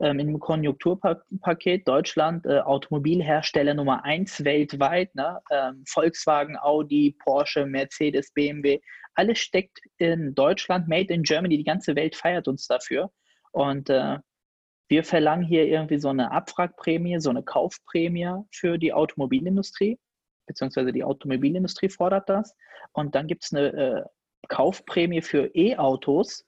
[0.00, 5.40] Ähm, Im Konjunkturpaket Deutschland äh, Automobilhersteller Nummer eins weltweit, ne?
[5.50, 8.80] ähm, Volkswagen, Audi, Porsche, Mercedes, BMW,
[9.18, 13.10] alles steckt in Deutschland, made in Germany, die ganze Welt feiert uns dafür.
[13.50, 14.18] Und äh,
[14.88, 19.98] wir verlangen hier irgendwie so eine Abwrackprämie, so eine Kaufprämie für die Automobilindustrie,
[20.46, 22.54] beziehungsweise die Automobilindustrie fordert das.
[22.92, 24.04] Und dann gibt es eine äh,
[24.48, 26.46] Kaufprämie für E-Autos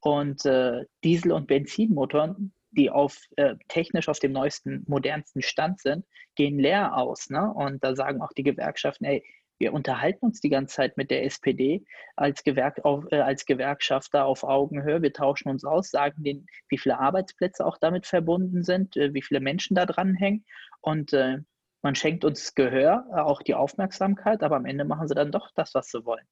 [0.00, 6.04] und äh, Diesel- und Benzinmotoren, die auf äh, technisch auf dem neuesten, modernsten Stand sind,
[6.34, 7.30] gehen leer aus.
[7.30, 7.52] Ne?
[7.54, 9.24] Und da sagen auch die Gewerkschaften, ey,
[9.58, 11.84] wir unterhalten uns die ganze Zeit mit der SPD
[12.16, 15.02] als, Gewerk auf, äh, als Gewerkschafter auf Augenhöhe.
[15.02, 19.22] Wir tauschen uns aus, sagen denen, wie viele Arbeitsplätze auch damit verbunden sind, äh, wie
[19.22, 20.44] viele Menschen da dranhängen.
[20.80, 21.38] Und äh,
[21.82, 25.50] man schenkt uns Gehör, äh, auch die Aufmerksamkeit, aber am Ende machen sie dann doch
[25.54, 26.26] das, was sie wollen.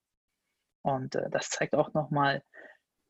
[0.82, 2.42] Und äh, das zeigt auch nochmal,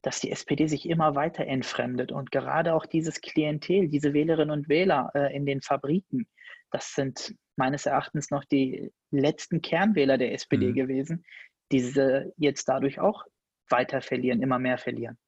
[0.02, 2.12] dass die SPD sich immer weiter entfremdet.
[2.12, 6.26] Und gerade auch dieses Klientel, diese Wählerinnen und Wähler äh, in den Fabriken,
[6.70, 10.75] das sind meines Erachtens noch die letzten Kernwähler der SPD mhm.
[10.75, 11.25] gewesen,
[11.73, 13.25] die sie jetzt dadurch auch
[13.69, 15.19] weiter verlieren, immer mehr verlieren.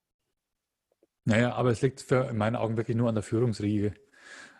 [1.25, 3.93] Naja, aber es liegt für in meinen Augen wirklich nur an der Führungsriege.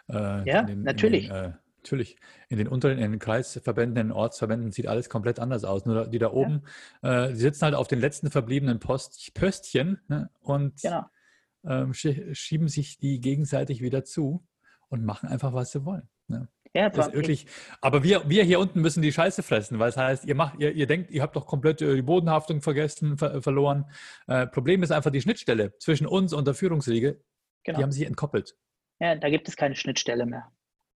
[0.10, 1.28] Äh, ja, den, natürlich.
[1.28, 2.18] Den, äh, natürlich.
[2.50, 5.86] In den unteren, in den Kreisverbänden, in den Ortsverbänden sieht alles komplett anders aus.
[5.86, 6.64] Nur die da oben,
[7.02, 7.26] ja.
[7.26, 11.06] äh, die sitzen halt auf den letzten verbliebenen Post, Pöstchen ne, und genau.
[11.66, 14.46] ähm, schieben sich die gegenseitig wieder zu
[14.90, 16.10] und machen einfach, was sie wollen.
[16.28, 16.48] Ne?
[16.76, 17.48] Ja, das ist wirklich,
[17.82, 20.72] aber wir, wir hier unten müssen die Scheiße fressen, weil es heißt, ihr macht, ihr,
[20.72, 23.86] ihr denkt, ihr habt doch komplett äh, die Bodenhaftung vergessen, ver verloren.
[24.28, 27.22] Äh, Problem ist einfach die Schnittstelle zwischen uns und der Führungsriege.
[27.64, 27.78] Genau.
[27.78, 28.56] Die haben sich entkoppelt.
[29.00, 30.52] Ja, da gibt es keine Schnittstelle mehr.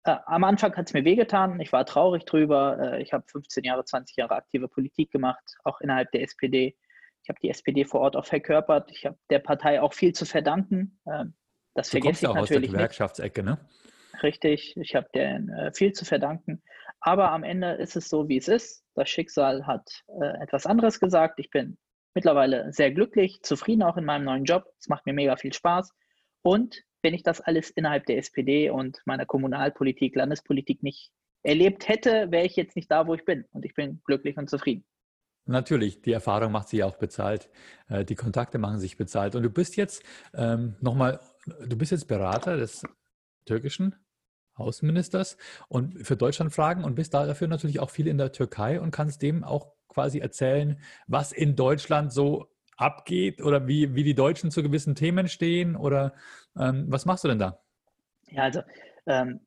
[0.04, 2.78] Äh, am Anfang hat es mir wehgetan, ich war traurig drüber.
[2.96, 6.76] Äh, ich habe 15 Jahre, 20 Jahre aktive Politik gemacht, auch innerhalb der SPD.
[7.24, 8.92] Ich habe die SPD vor Ort auch verkörpert.
[8.92, 11.00] Ich habe der Partei auch viel zu verdanken.
[11.06, 11.26] Äh,
[11.76, 13.58] das du vergesse ich natürlich aus der Gewerkschaftsecke, ne?
[14.24, 14.76] Richtig.
[14.78, 16.62] Ich habe denen äh, viel zu verdanken.
[17.00, 18.84] Aber am Ende ist es so, wie es ist.
[18.96, 21.40] Das Schicksal hat äh, etwas anderes gesagt.
[21.40, 21.78] Ich bin
[22.14, 24.66] mittlerweile sehr glücklich, zufrieden auch in meinem neuen Job.
[24.80, 25.92] Es macht mir mega viel Spaß.
[26.44, 31.12] Und wenn ich das alles innerhalb der SPD und meiner Kommunalpolitik, Landespolitik nicht
[31.44, 33.46] erlebt hätte, wäre ich jetzt nicht da, wo ich bin.
[33.52, 34.86] Und ich bin glücklich und zufrieden.
[35.46, 37.50] Natürlich, die Erfahrung macht sich auch bezahlt.
[37.90, 39.36] Äh, die Kontakte machen sich bezahlt.
[39.36, 40.04] Und du bist jetzt
[40.36, 41.20] ähm, nochmal,
[41.66, 42.84] du bist jetzt Berater des
[43.46, 43.96] türkischen
[44.56, 45.38] Außenministers
[45.68, 49.22] und für Deutschland fragen und bist dafür natürlich auch viel in der Türkei und kannst
[49.22, 54.64] dem auch quasi erzählen, was in Deutschland so abgeht oder wie, wie die Deutschen zu
[54.64, 56.14] gewissen Themen stehen oder
[56.58, 57.60] ähm, was machst du denn da?
[58.30, 58.62] Ja, also
[59.06, 59.42] ähm,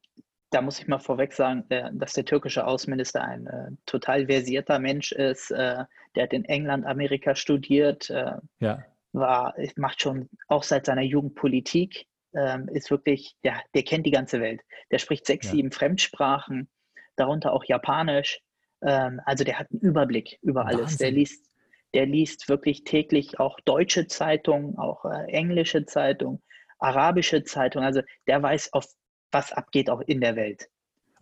[0.50, 4.78] da muss ich mal vorweg sagen, äh, dass der türkische Außenminister ein äh, total versierter
[4.78, 5.50] Mensch ist.
[5.50, 8.84] Äh, der hat in England, Amerika studiert, äh, ja.
[9.12, 14.10] war, macht schon auch seit seiner Jugend Politik ähm, ist wirklich, ja, der kennt die
[14.10, 14.60] ganze Welt.
[14.90, 15.52] Der spricht sechs, ja.
[15.52, 16.68] sieben Fremdsprachen,
[17.16, 18.40] darunter auch Japanisch.
[18.82, 20.80] Ähm, also der hat einen Überblick über alles.
[20.80, 20.98] Wahnsinn.
[20.98, 21.50] Der liest,
[21.94, 26.42] der liest wirklich täglich auch deutsche Zeitungen, auch äh, englische Zeitungen,
[26.78, 27.86] arabische Zeitungen.
[27.86, 28.86] Also der weiß, auf
[29.30, 30.68] was abgeht auch in der Welt.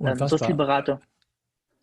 [0.01, 1.01] Ähm, so viel Beratung.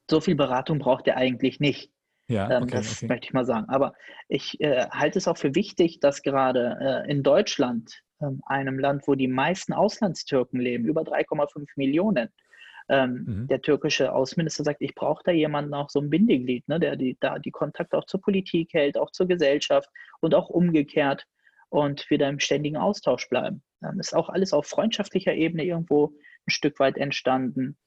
[0.10, 1.92] So viel Beratung braucht er eigentlich nicht.
[2.28, 3.08] Ja, ähm, okay, das okay.
[3.08, 3.68] möchte ich mal sagen.
[3.70, 3.94] Aber
[4.28, 8.09] ich äh, halte es auch für wichtig, dass gerade äh, in Deutschland ähm,
[8.46, 12.30] einem Land, wo die meisten Auslandstürken leben, über 3,5 Millionen.
[12.90, 13.48] Ähm, mhm.
[13.48, 17.18] Der türkische Außenminister sagt, ich brauche da jemanden auch so ein Bindeglied, ne, der die,
[17.20, 19.90] da die Kontakte auch zur Politik hält, auch zur Gesellschaft
[20.22, 21.26] und auch umgekehrt
[21.70, 23.62] und wir da im ständigen Austausch bleiben.
[23.84, 26.14] Ähm, ist auch alles auf freundschaftlicher Ebene irgendwo
[26.48, 27.78] ein Stück weit entstanden.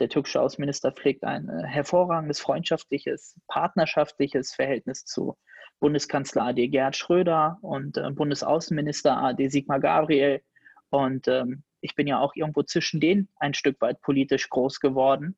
[0.00, 5.36] Der türkische Außenminister pflegt ein äh, hervorragendes freundschaftliches, partnerschaftliches Verhältnis zu
[5.78, 10.42] Bundeskanzler AD Gerhard Schröder und äh, Bundesaußenminister AD Sigmar Gabriel.
[10.88, 15.36] Und ähm, ich bin ja auch irgendwo zwischen denen ein Stück weit politisch groß geworden.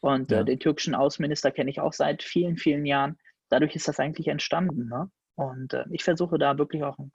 [0.00, 0.40] Und äh, ja.
[0.42, 3.18] äh, den türkischen Außenminister kenne ich auch seit vielen, vielen Jahren.
[3.48, 4.88] Dadurch ist das eigentlich entstanden.
[4.88, 5.10] Ne?
[5.34, 7.10] Und äh, ich versuche da wirklich auch ein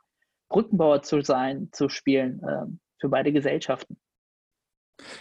[0.50, 2.66] Brückenbauer zu sein, zu spielen äh,
[3.00, 3.98] für beide Gesellschaften.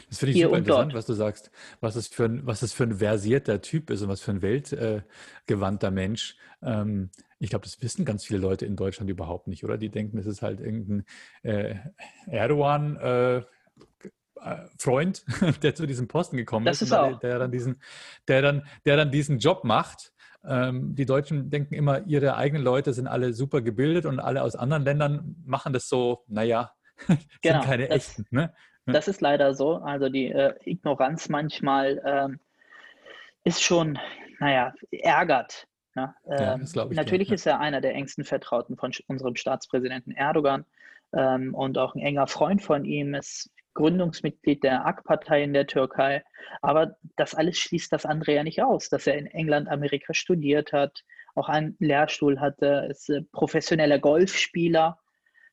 [0.08, 2.84] Das finde ich super interessant, was du sagst, was es, für ein, was es für
[2.84, 6.36] ein versierter Typ ist und was für ein weltgewandter Mensch.
[6.62, 9.78] Ähm, ich glaube, das wissen ganz viele Leute in Deutschland überhaupt nicht, oder?
[9.78, 11.04] Die denken, es ist halt irgendein
[11.42, 11.76] äh,
[12.26, 12.96] Erdogan.
[12.96, 13.42] Äh,
[14.78, 15.24] Freund,
[15.62, 17.80] der zu diesem Posten gekommen das ist, ist der, der, dann diesen,
[18.28, 20.12] der dann, der dann diesen Job macht.
[20.44, 24.54] Ähm, die Deutschen denken immer, ihre eigenen Leute sind alle super gebildet und alle aus
[24.54, 26.72] anderen Ländern machen das so, naja,
[27.06, 28.26] sind genau, keine das, echten.
[28.30, 28.54] Ne?
[28.92, 29.76] Das ist leider so.
[29.76, 32.40] Also die äh, Ignoranz manchmal ähm,
[33.44, 33.98] ist schon,
[34.40, 37.34] naja, ärgert Ja, Ja, ähm, dir, natürlich ja.
[37.34, 40.64] ist er einer der engsten Vertrauten von unserem Staatspräsidenten Erdogan
[41.12, 46.24] ähm, und auch ein enger Freund von ihm, ist Gründungsmitglied der AK-Partei in der Türkei.
[46.62, 50.72] Aber das alles schließt das andere ja nicht aus, dass er in England, Amerika studiert
[50.72, 54.98] hat, auch einen Lehrstuhl hatte, ist äh, professioneller Golfspieler,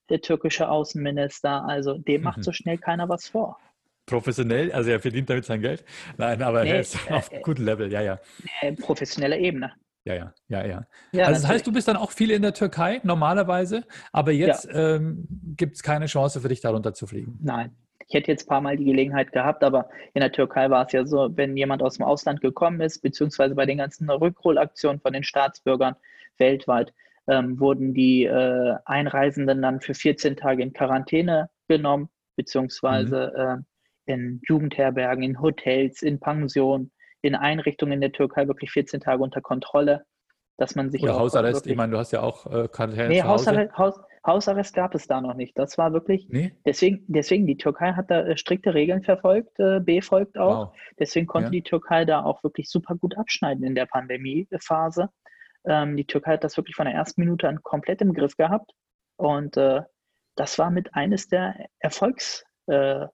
[0.09, 1.65] der türkische Außenminister.
[1.65, 3.57] Also dem macht so schnell keiner was vor.
[4.05, 5.83] Professionell, also er verdient damit sein Geld.
[6.17, 8.19] Nein, aber Nee, er ist auf äh, gutem Level, ja, ja.
[8.61, 9.73] Äh, professioneller Ebene.
[10.03, 10.87] Ja, ja, ja, ja.
[11.11, 14.69] Ja, also das heißt, du bist dann auch viel in der Türkei normalerweise, aber jetzt
[14.71, 17.39] ähm, gibt es keine Chance für dich, darunter zu fliegen.
[17.41, 17.75] Nein.
[18.07, 20.91] Ich hätte jetzt ein paar Mal die Gelegenheit gehabt, aber in der Türkei war es
[20.91, 25.11] ja so, wenn jemand aus dem Ausland gekommen ist, beziehungsweise bei den ganzen Rückholaktionen von
[25.11, 25.95] den Staatsbürgern
[26.37, 26.93] weltweit,
[27.27, 33.33] ähm, wurden die äh, Einreisenden dann für 14 Tage in Quarantäne genommen, beziehungsweise
[34.07, 39.23] äh, in Jugendherbergen, in Hotels, in Pensionen, in Einrichtungen in der Türkei wirklich 14 Tage
[39.23, 40.05] unter Kontrolle,
[40.57, 43.09] dass man sich Oder auch Hausarrest, wirklich- ich meine, du hast ja auch äh, Quarantäne
[43.09, 43.49] Nee, zu Hause.
[43.51, 45.57] Hausarrest, Haus, Hausarrest gab es da noch nicht.
[45.57, 46.51] Das war wirklich Nee?
[46.65, 50.67] Deswegen, deswegen, die Türkei hat da äh, strikte Regeln verfolgt, äh, befolgt auch.
[50.67, 50.75] Wow.
[50.99, 51.51] Deswegen konnte Ja.
[51.51, 55.09] die Türkei da auch wirklich super gut abschneiden in der Pandemiephase.
[55.67, 58.71] Ähm, die Türkei hat das wirklich von der ersten Minute an komplett im Griff gehabt.
[59.17, 59.81] Und äh,
[60.35, 63.11] das war mit eines der Erfolgspunkte,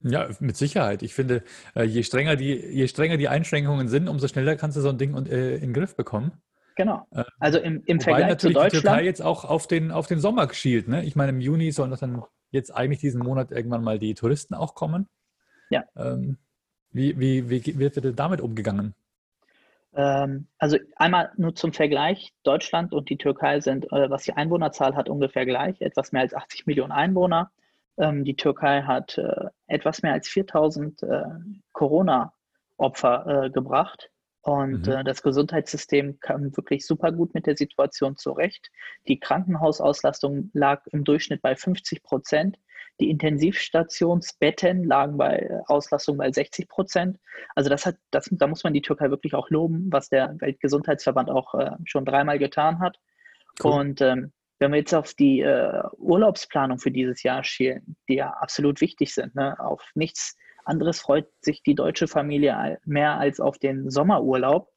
[0.00, 1.02] Ja, mit Sicherheit.
[1.02, 1.42] Ich finde,
[1.74, 4.98] äh, je strenger die, je strenger die Einschränkungen sind, umso schneller kannst du so ein
[4.98, 6.40] Ding äh, in den Griff bekommen.
[6.76, 7.04] Genau.
[7.10, 9.04] Äh, Also im, im Wobei Vergleich zu natürlich die Türkei Deutschland.
[9.06, 10.86] jetzt auch auf den, auf den Sommer schielt.
[10.86, 11.04] Ne?
[11.04, 14.54] Ich meine, im Juni sollen doch dann jetzt eigentlich diesen Monat irgendwann mal die Touristen
[14.54, 15.08] auch kommen.
[15.70, 15.84] Ja.
[15.96, 16.38] Ähm,
[16.92, 18.94] wie, wie, wie wird denn damit umgegangen?
[19.94, 24.94] Ähm, also einmal nur zum Vergleich, Deutschland und die Türkei sind, äh, was die Einwohnerzahl
[24.94, 27.50] hat, ungefähr gleich, etwas mehr als 80 Millionen Einwohner.
[27.96, 31.22] Ähm, die Türkei hat äh, etwas mehr als 4000 äh,
[31.72, 34.10] Corona-Opfer gebracht.
[34.42, 35.04] Und Mhm.
[35.04, 38.70] das Gesundheitssystem kam wirklich super gut mit der Situation zurecht.
[39.06, 42.56] Die Krankenhausauslastung lag im Durchschnitt bei 50 Prozent.
[43.00, 47.18] Die Intensivstationsbetten lagen bei Auslastung bei 60 Prozent.
[47.54, 51.30] Also das hat, das, da muss man die Türkei wirklich auch loben, was der Weltgesundheitsverband
[51.30, 52.98] auch äh, schon dreimal getan hat.
[53.62, 53.72] Cool.
[53.72, 58.30] Und ähm, wenn wir jetzt auf die äh, Urlaubsplanung für dieses Jahr schielen, die ja
[58.30, 59.58] absolut wichtig sind, ne?
[59.60, 64.68] auf nichts anderes freut sich die deutsche Familie mehr als auf den Sommerurlaub.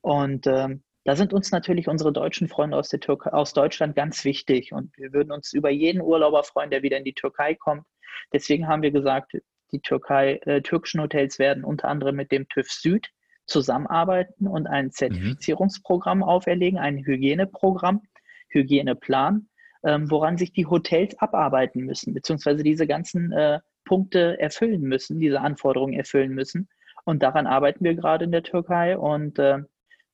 [0.00, 4.26] Und ähm, da sind uns natürlich unsere deutschen Freunde aus, der Türkei, aus Deutschland ganz
[4.26, 4.74] wichtig.
[4.74, 7.86] Und wir würden uns über jeden Urlauber freuen, der wieder in die Türkei kommt.
[8.34, 9.32] Deswegen haben wir gesagt,
[9.72, 13.08] die Türkei, äh, türkischen Hotels werden unter anderem mit dem TÜV Süd
[13.46, 18.02] zusammenarbeiten und ein Zertifizierungsprogramm auferlegen, ein Hygieneprogramm,
[18.50, 19.48] Hygieneplan,
[19.84, 25.40] ähm, woran sich die Hotels abarbeiten müssen, beziehungsweise diese ganzen äh, Punkte erfüllen müssen, diese
[25.40, 26.68] Anforderungen erfüllen müssen.
[27.06, 28.98] Und daran arbeiten wir gerade in der Türkei.
[28.98, 29.60] Und äh,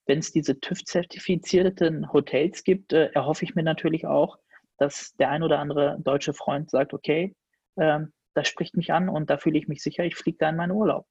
[0.06, 4.38] wenn es diese TÜV-zertifizierten Hotels gibt, äh, erhoffe ich mir natürlich auch,
[4.78, 7.34] dass der ein oder andere deutsche Freund sagt, okay,
[7.76, 10.56] ähm, das spricht mich an und da fühle ich mich sicher, ich fliege da in
[10.56, 11.06] meinen Urlaub.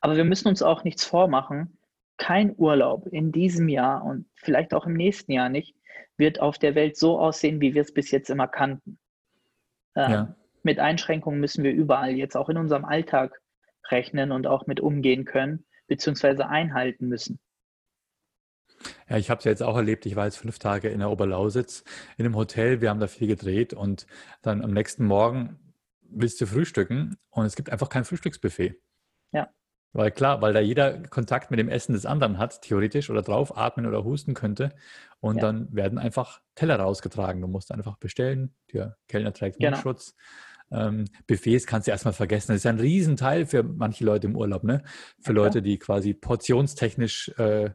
[0.00, 1.78] Aber wir müssen uns auch nichts vormachen.
[2.18, 5.74] Kein Urlaub in diesem Jahr und vielleicht auch im nächsten Jahr nicht,
[6.16, 8.98] wird auf der Welt so aussehen, wie wir es bis jetzt immer kannten.
[9.94, 10.34] Ähm, Ja.
[10.64, 13.40] Mit Einschränkungen müssen wir überall jetzt auch in unserem Alltag
[13.90, 17.40] rechnen und auch mit umgehen können, beziehungsweise einhalten müssen.
[19.08, 20.06] Ja, ich habe es ja jetzt auch erlebt.
[20.06, 21.82] Ich war jetzt fünf Tage in der Oberlausitz
[22.16, 22.80] in einem Hotel.
[22.80, 24.06] Wir haben da viel gedreht und
[24.42, 25.58] dann am nächsten Morgen
[26.02, 28.80] willst du frühstücken und es gibt einfach kein Frühstücksbuffet.
[29.32, 29.48] Ja.
[29.92, 33.56] Weil klar, weil da jeder Kontakt mit dem Essen des anderen hat, theoretisch, oder drauf
[33.56, 34.74] atmen oder husten könnte.
[35.20, 35.42] Und Ja.
[35.42, 37.40] dann werden einfach Teller rausgetragen.
[37.40, 38.54] Du musst einfach bestellen.
[38.72, 39.76] Der Kellner trägt Genau.
[40.70, 42.52] Ähm, Buffets kannst du erstmal vergessen.
[42.52, 44.82] Das ist ja ein Riesenteil für manche Leute im Urlaub, ne?
[45.20, 45.46] Für klar.
[45.46, 47.70] Leute, die quasi portionstechnisch äh,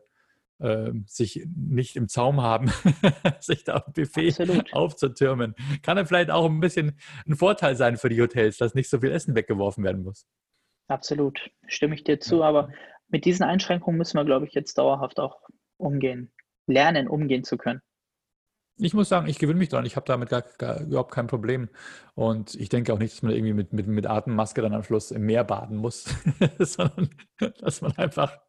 [0.60, 2.72] äh, sich nicht im Zaum haben,
[3.40, 4.74] sich da am Buffet Absolut.
[4.74, 5.56] aufzutürmen.
[5.82, 9.00] Kann dann vielleicht auch ein bisschen ein Vorteil sein für die Hotels, dass nicht so
[9.00, 10.28] viel Essen weggeworfen werden muss.
[10.88, 12.40] Absolut, stimme ich dir zu.
[12.40, 12.46] Ja.
[12.46, 12.70] Aber
[13.08, 15.42] mit diesen Einschränkungen müssen wir, glaube ich, jetzt dauerhaft auch
[15.78, 16.32] umgehen,
[16.68, 17.82] lernen, umgehen zu können.
[18.78, 19.86] Ich muss sagen, ich gewöhne mich dran.
[19.86, 21.70] Ich habe damit gar, gar überhaupt kein Problem.
[22.16, 25.12] Und ich denke auch nicht, dass man irgendwie mit, mit, mit Atemmaske dann am Schluss
[25.12, 26.06] im Meer baden muss,
[26.60, 27.10] sondern
[27.60, 28.40] dass man einfach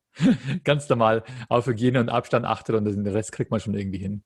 [0.64, 4.24] ganz normal auf Hygiene und Abstand achtet und den Rest kriegt man schon irgendwie hin.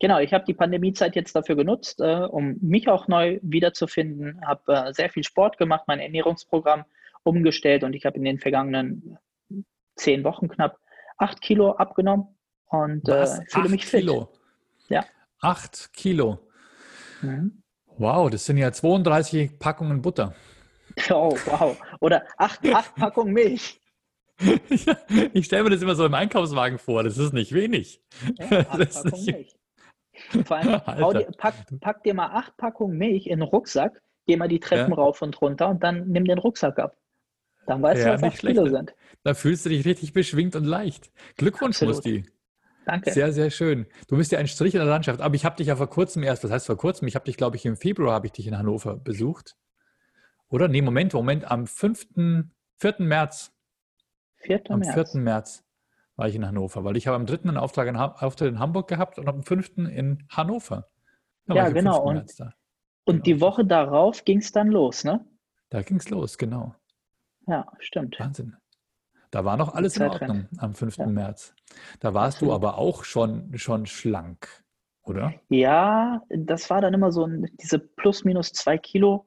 [0.00, 4.72] Genau, ich habe die Pandemiezeit jetzt dafür genutzt, äh, um mich auch neu wiederzufinden, habe
[4.72, 6.84] äh, sehr viel Sport gemacht, mein Ernährungsprogramm
[7.22, 9.18] umgestellt und ich habe in den vergangenen
[9.96, 10.78] zehn Wochen knapp
[11.18, 12.28] acht Kilo abgenommen
[12.66, 14.00] und äh, fühle mich fit.
[14.00, 14.28] Kilo?
[14.88, 15.04] Ja.
[15.40, 16.38] Acht Kilo.
[17.22, 17.62] Mhm.
[17.96, 20.34] Wow, das sind ja 32 Packungen Butter.
[21.10, 21.76] Oh, wow.
[22.00, 23.80] Oder acht, acht Packungen Milch.
[24.40, 24.96] Ja,
[25.32, 28.00] ich stelle mir das immer so im Einkaufswagen vor, das ist nicht wenig.
[28.38, 29.26] Ja, acht Packungen nicht-
[30.32, 30.46] Milch.
[30.46, 34.48] Vor allem, dir, pack, pack dir mal acht Packungen Milch in den Rucksack, geh mal
[34.48, 34.96] die Treppen Ja.
[34.96, 36.96] rauf und runter und dann nimm den Rucksack ab.
[37.66, 38.94] Dann weißt Ja, du, was acht Kilo sind.
[39.22, 41.10] Da fühlst du dich richtig beschwingt und leicht.
[41.36, 41.80] Glückwunsch.
[41.82, 42.24] Musti.
[42.88, 43.12] Danke.
[43.12, 43.86] Sehr, sehr schön.
[44.08, 45.20] Du bist ja ein Strich in der Landschaft.
[45.20, 47.06] Aber ich habe dich ja vor kurzem erst, was heißt vor kurzem?
[47.06, 49.56] Ich habe dich, glaube ich, im Februar habe ich dich in Hannover besucht.
[50.48, 50.68] Oder?
[50.68, 51.50] Nee, Moment, Moment.
[51.50, 52.08] Am 5.,
[52.78, 52.94] 4.
[53.00, 53.52] März.
[54.38, 54.62] 4.
[54.70, 55.12] Am März.
[55.12, 55.20] 4.
[55.20, 55.64] März
[56.16, 57.42] war ich in Hannover, weil ich habe am 3.
[57.42, 59.76] einen Auftrag in, Auftritt in Hamburg gehabt und am 5.
[59.76, 60.88] in Hannover.
[61.44, 62.08] Da Ja, genau.
[62.10, 62.40] 5.
[62.40, 62.54] Und-.
[63.04, 65.24] Und die Woche darauf ging es dann los, ne?
[65.70, 66.74] da ging es los, genau.
[67.46, 68.18] Ja, stimmt.
[68.18, 68.56] Wahnsinn.
[69.30, 70.04] Da war noch alles in.
[70.04, 70.96] Ordnung am 5.
[70.98, 71.06] Ja.
[71.06, 71.54] März.
[72.00, 72.54] Da warst du Absolut.
[72.54, 74.48] aber auch schon, schon schlank,
[75.02, 75.34] oder?
[75.48, 79.26] Ja, das war dann immer so, ein- diese plus minus zwei Kilo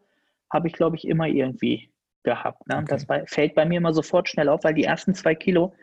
[0.51, 1.91] habe ich, glaube ich, immer irgendwie
[2.23, 2.67] gehabt.
[2.67, 2.77] Ne?
[2.77, 2.85] Okay.
[2.89, 5.73] Das bei, fällt bei mir immer sofort schnell auf, weil die ersten zwei Kilo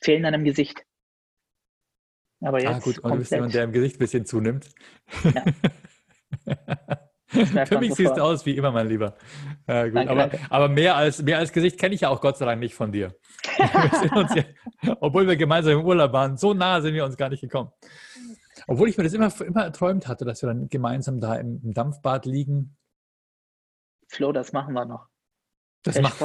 [0.00, 0.84] fehlen dann im Gesicht.
[2.40, 4.68] Aber jetzt ah, gut, und du bist jemand, der im Gesicht ein bisschen zunimmt.
[5.24, 5.44] Ja.
[7.66, 9.14] Für mich siehst du aus wie immer, mein Lieber.
[9.66, 10.40] Äh, gut, Danke, aber, danke.
[10.50, 12.92] aber mehr, als, mehr als Gesicht kenne ich ja auch Gott sei Dank nicht von
[12.92, 13.14] dir.
[13.58, 14.44] wir
[14.82, 17.70] ja, obwohl wir gemeinsam im Urlaub waren, so nah sind wir uns gar nicht gekommen.
[18.66, 21.74] Obwohl ich mir das immer, immer erträumt hatte, dass wir dann gemeinsam da im, im
[21.74, 22.76] Dampfbad liegen.
[24.08, 25.08] Flo, das machen wir noch.
[25.82, 26.18] Das macht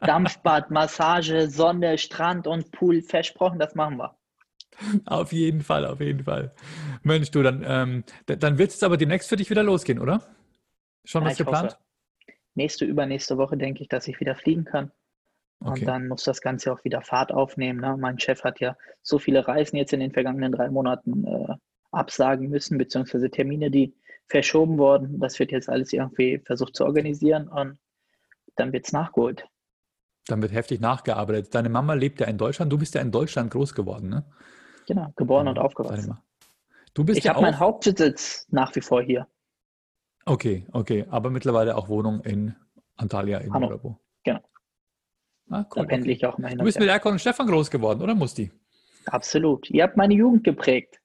[0.00, 4.16] Dampfbad, Massage, Sonne, Strand und Pool, versprochen, das machen wir.
[5.06, 6.52] Auf jeden Fall, auf jeden Fall.
[7.02, 10.22] Mensch, du, dann, ähm, dann wird es aber demnächst für dich wieder losgehen, oder?
[11.04, 11.72] Schon Ja, was geplant?
[11.72, 12.34] hoffe.
[12.54, 14.92] Nächste, übernächste Woche denke ich, dass ich wieder fliegen kann.
[15.60, 15.80] Okay.
[15.80, 17.80] Und dann muss das Ganze auch wieder Fahrt aufnehmen.
[17.80, 17.96] Ne?
[17.98, 21.54] Mein Chef hat ja so viele Reisen jetzt in den vergangenen drei Monaten äh,
[21.90, 23.94] absagen müssen, beziehungsweise Termine, die
[24.28, 25.20] verschoben wurden.
[25.20, 27.78] Das wird jetzt alles irgendwie versucht zu organisieren und
[28.56, 29.46] dann wird es nachgeholt.
[30.26, 31.54] Dann wird heftig nachgearbeitet.
[31.54, 32.72] Deine Mama lebt ja in Deutschland.
[32.72, 34.24] Du bist ja in Deutschland groß geworden, ne?
[34.86, 36.18] Genau, geboren und Deine aufgewachsen.
[36.94, 37.58] Du bist Ich ja habe meinen.
[37.58, 39.26] Hauptsitz nach wie vor hier.
[40.26, 41.06] Okay, okay.
[41.10, 42.54] Aber mittlerweile auch Wohnung in
[42.96, 43.74] Antalya in Hannover.
[43.74, 43.98] oder wo?
[44.24, 44.40] Genau.
[45.50, 46.12] Ah, Da cool, pendle okay.
[46.12, 48.50] ich auch mal hin Du und bist mit Erkon und Stefan groß geworden, oder Musti?
[49.06, 49.68] Absolut.
[49.70, 51.00] Ihr habt meine Jugend geprägt.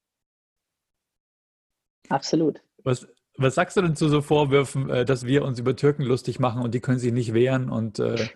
[2.10, 2.62] Absolut.
[2.84, 6.40] Was, was sagst du denn zu so Vorwürfen, äh, dass wir uns über Türken lustig
[6.40, 8.28] machen und die können sich nicht wehren und, äh,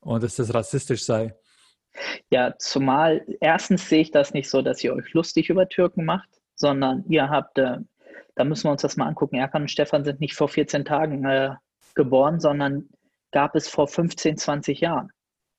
[0.00, 1.36] und dass das rassistisch sei?
[2.30, 6.28] Ja, zumal erstens sehe ich das nicht so, dass ihr euch lustig über Türken macht,
[6.54, 7.78] sondern ihr habt, äh,
[8.34, 9.36] da müssen wir uns das mal angucken.
[9.36, 11.54] Erkan und Stefan sind nicht vor 14 Tagen äh,
[11.94, 12.88] geboren, sondern
[13.30, 15.10] gab es vor 15, 20 Jahren.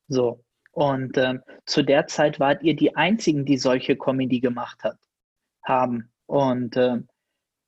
[0.07, 0.43] So.
[0.71, 4.97] Und ähm, zu der Zeit wart ihr die einzigen, die solche Comedy gemacht hat,
[5.63, 6.11] haben.
[6.25, 7.07] Und ähm,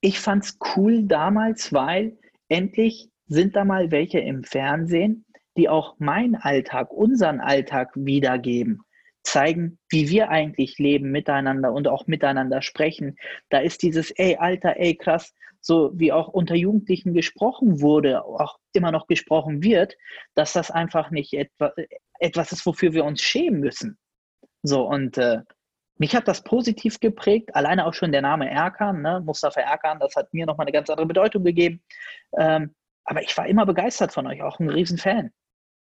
[0.01, 5.24] ich fand's cool damals, weil endlich sind da mal welche im Fernsehen,
[5.57, 8.81] die auch meinen Alltag, unseren Alltag wiedergeben,
[9.23, 13.17] zeigen, wie wir eigentlich leben miteinander und auch miteinander sprechen.
[13.49, 18.59] Da ist dieses, ey, Alter, ey, krass, so wie auch unter Jugendlichen gesprochen wurde, auch
[18.73, 19.97] immer noch gesprochen wird,
[20.35, 21.73] dass das einfach nicht etwa,
[22.19, 23.97] etwas ist, wofür wir uns schämen müssen.
[24.61, 25.39] So, und äh,
[25.97, 29.21] mich hat das positiv geprägt, alleine auch schon der Name Erkan, ne?
[29.25, 31.81] Mustafa Erkan, das hat mir nochmal eine ganz andere Bedeutung gegeben.
[32.37, 35.31] Ähm, aber ich war immer begeistert von euch, auch ein Riesenfan.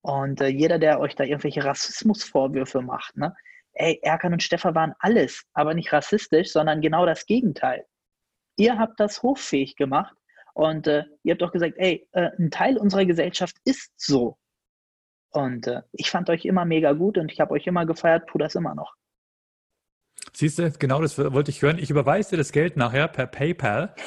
[0.04, 3.34] Und äh, jeder, der euch da irgendwelche Rassismusvorwürfe macht, ne?
[3.72, 7.86] Ey, Erkan und Stefan waren alles, aber nicht rassistisch, sondern genau das Gegenteil.
[8.58, 10.14] Ihr habt das hoffähig gemacht
[10.54, 14.38] und äh, ihr habt auch gesagt, ey, äh, ein Teil unserer Gesellschaft ist so.
[15.32, 18.38] Und äh, ich fand euch immer mega gut und ich habe euch immer gefeiert, tu
[18.38, 18.94] das immer noch.
[20.34, 21.80] Siehst du, genau das wollte ich hören.
[21.80, 23.96] Ich überweise dir das Geld nachher per PayPal.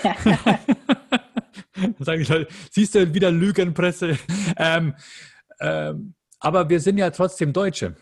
[1.98, 4.18] Dann Leute, siehst du wieder Lügenpresse.
[4.56, 4.94] Ähm,
[5.60, 7.96] ähm, aber wir sind ja trotzdem Deutsche.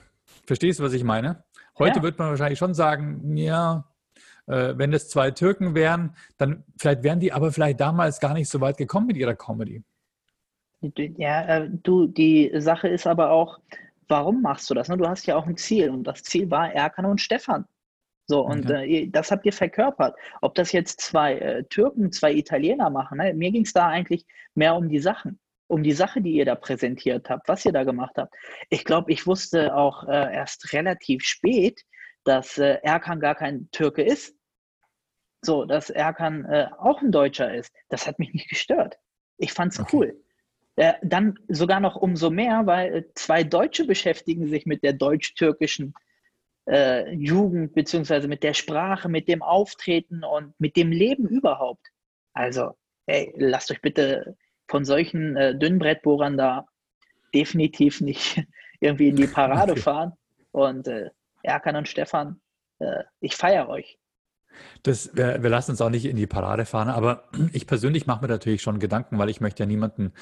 [0.46, 1.44] Verstehst du, was ich meine?
[1.78, 2.02] Heute Ja.
[2.02, 3.84] wird man wahrscheinlich schon sagen, ja,
[4.46, 8.48] äh, wenn es zwei Türken wären, dann vielleicht wären die aber vielleicht damals gar nicht
[8.48, 9.82] so weit gekommen mit ihrer Comedy.
[11.16, 13.58] Ja, äh, du, die Sache ist aber auch,
[14.08, 14.88] warum machst du das?
[14.88, 14.98] Ne?
[14.98, 17.64] Du hast ja auch ein Ziel und das Ziel war Erkan und Stefan.
[18.26, 19.04] So, und Okay.
[19.04, 20.14] äh, das habt ihr verkörpert.
[20.42, 23.32] Ob das jetzt zwei äh, Türken, zwei Italiener machen, ne?
[23.34, 26.54] mir ging es da eigentlich mehr um die Sachen, um die Sache, die ihr da
[26.54, 28.34] präsentiert habt, was ihr da gemacht habt.
[28.70, 31.82] Ich glaube, ich wusste auch äh, erst relativ spät,
[32.24, 34.36] dass äh, Erkan gar kein Türke ist.
[35.42, 37.74] So, dass Erkan äh, auch ein Deutscher ist.
[37.88, 38.98] Das hat mich nicht gestört.
[39.36, 39.96] Ich fand's Okay.
[39.96, 40.24] cool.
[40.76, 45.94] Äh, dann sogar noch umso mehr, weil zwei Deutsche beschäftigen sich mit der deutsch-türkischen
[46.68, 51.86] äh, Jugend, beziehungsweise mit der Sprache, mit dem Auftreten und mit dem Leben überhaupt.
[52.32, 52.72] Also,
[53.06, 54.36] ey, lasst euch bitte
[54.68, 56.66] von solchen äh, Dünnbrettbohrern da
[57.34, 58.42] definitiv nicht
[58.80, 59.80] irgendwie in die Parade okay.
[59.80, 60.12] fahren.
[60.52, 61.10] Und äh,
[61.42, 62.40] Erkan und Stefan,
[62.78, 63.98] äh, ich feiere euch.
[64.82, 68.22] Das, wir, wir, lassen uns auch nicht in die Parade fahren, aber ich persönlich mache
[68.22, 70.12] mir natürlich schon Gedanken, weil ich möchte ja niemanden,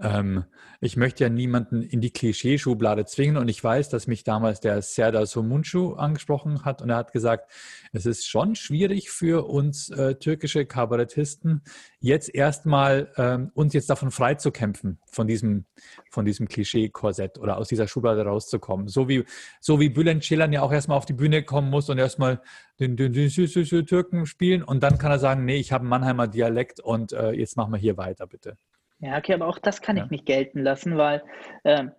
[0.00, 0.44] ähm,
[0.80, 4.82] ich möchte ja niemanden in die Klischeeschublade zwingen und ich weiß, dass mich damals der
[4.82, 7.50] Serdar Somuncu angesprochen hat und er hat gesagt,
[7.92, 11.62] es ist schon schwierig für uns äh, türkische Kabarettisten,
[12.00, 15.66] jetzt erstmal ähm, uns jetzt davon freizukämpfen, von diesem,
[16.10, 18.88] von diesem Klischee-Korsett oder aus dieser Schublade rauszukommen.
[18.88, 19.24] So wie,
[19.60, 22.40] so wie Bülent Ceylan ja auch erstmal auf die Bühne kommen muss und erstmal
[22.80, 25.90] den, den, den, den Türken spielen und dann kann er sagen, nee, ich habe einen
[25.90, 28.56] Mannheimer Dialekt und äh, jetzt machen wir hier weiter, bitte.
[28.98, 30.04] Ja, okay, aber auch das kann ja.
[30.04, 31.22] ich nicht gelten lassen, weil
[31.64, 31.92] ähm,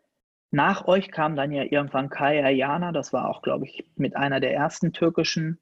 [0.52, 4.40] nach euch kam dann ja irgendwann Kai Ayana, das war auch, glaube ich, mit einer
[4.40, 5.60] der ersten türkischen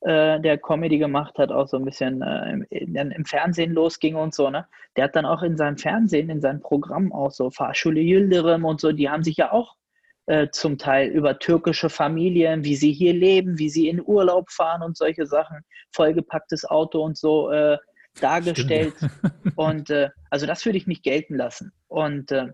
[0.00, 4.34] äh, der Comedy gemacht hat, auch so ein bisschen äh, im, im, Fernsehen losging und
[4.34, 4.66] so, ne?
[4.96, 8.80] Der hat dann auch in seinem Fernsehen, in seinem Programm auch so Fahrschule Yildirim und
[8.80, 9.76] so, die haben sich ja auch
[10.30, 14.80] äh, zum Teil über türkische Familien, wie sie hier leben, wie sie in Urlaub fahren
[14.80, 17.78] und solche Sachen, vollgepacktes Auto und so äh,
[18.20, 18.94] dargestellt.
[19.56, 21.72] und äh, also das würde ich nicht gelten lassen.
[21.88, 22.46] Und äh,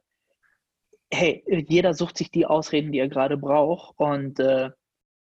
[1.12, 3.92] hey, jeder sucht sich die Ausreden, die er gerade braucht.
[3.98, 4.70] Und äh,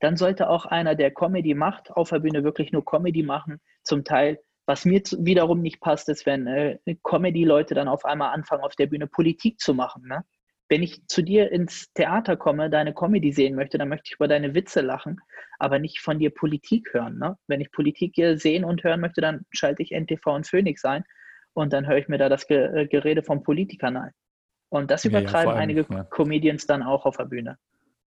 [0.00, 3.60] dann sollte auch einer, der Comedy macht, auf der Bühne wirklich nur Comedy machen.
[3.84, 8.64] Zum Teil, was mir wiederum nicht passt, ist, wenn äh, Comedy-Leute dann auf einmal anfangen,
[8.64, 10.02] auf der Bühne Politik zu machen.
[10.08, 10.24] Ne?
[10.70, 14.28] Wenn ich zu dir ins Theater komme, deine Comedy sehen möchte, dann möchte ich über
[14.28, 15.20] deine Witze lachen,
[15.58, 17.18] aber nicht von dir Politik hören.
[17.18, 17.36] Ne?
[17.48, 21.02] Wenn ich Politik sehen und hören möchte, dann schalte ich NTV und Phoenix ein
[21.54, 24.12] und dann höre ich mir da das äh, Gerede von Politikern ein.
[24.68, 26.04] Und das übertreiben ja, ja, allem, einige ja.
[26.04, 27.58] Comedians dann auch auf der Bühne.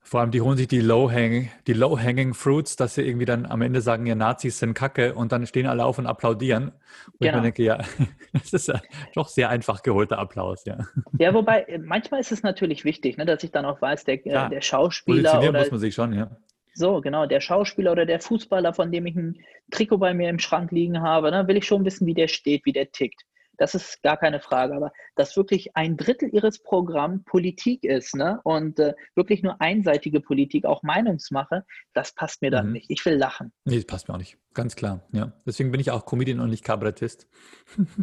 [0.01, 3.61] Vor allem, die holen sich die Low-Hanging, die Low-Hanging Fruits, dass sie irgendwie dann am
[3.61, 6.69] Ende sagen, ja, Nazis sind Kacke und dann stehen alle auf und applaudieren.
[6.69, 6.73] Und
[7.21, 7.31] genau.
[7.31, 7.79] ich mir denke, ja,
[8.33, 8.81] das ist ja
[9.15, 10.79] doch sehr einfach geholter Applaus, ja.
[11.19, 14.49] Ja, wobei, manchmal ist es natürlich wichtig, ne, dass ich dann auch weiß, der, ja,
[14.49, 15.59] der Schauspieler oder...
[15.59, 16.31] muss man sich schon, ja.
[16.73, 20.39] So, genau, der Schauspieler oder der Fußballer, von dem ich ein Trikot bei mir im
[20.39, 23.25] Schrank liegen habe, ne, will ich schon wissen, wie der steht, wie der tickt.
[23.59, 24.75] Das ist gar keine Frage.
[24.75, 28.41] Aber dass wirklich ein Drittel ihres Programms Politik ist ne?
[28.45, 32.73] und äh, wirklich nur einseitige Politik, auch Meinungsmache, das passt mir dann mhm.
[32.73, 32.91] nicht.
[32.91, 33.53] Ich will lachen.
[33.65, 34.39] Nee, das passt mir auch nicht.
[34.55, 35.07] Ganz klar.
[35.13, 35.33] Ja.
[35.45, 37.29] Deswegen bin ich auch Comedian und nicht Kabarettist.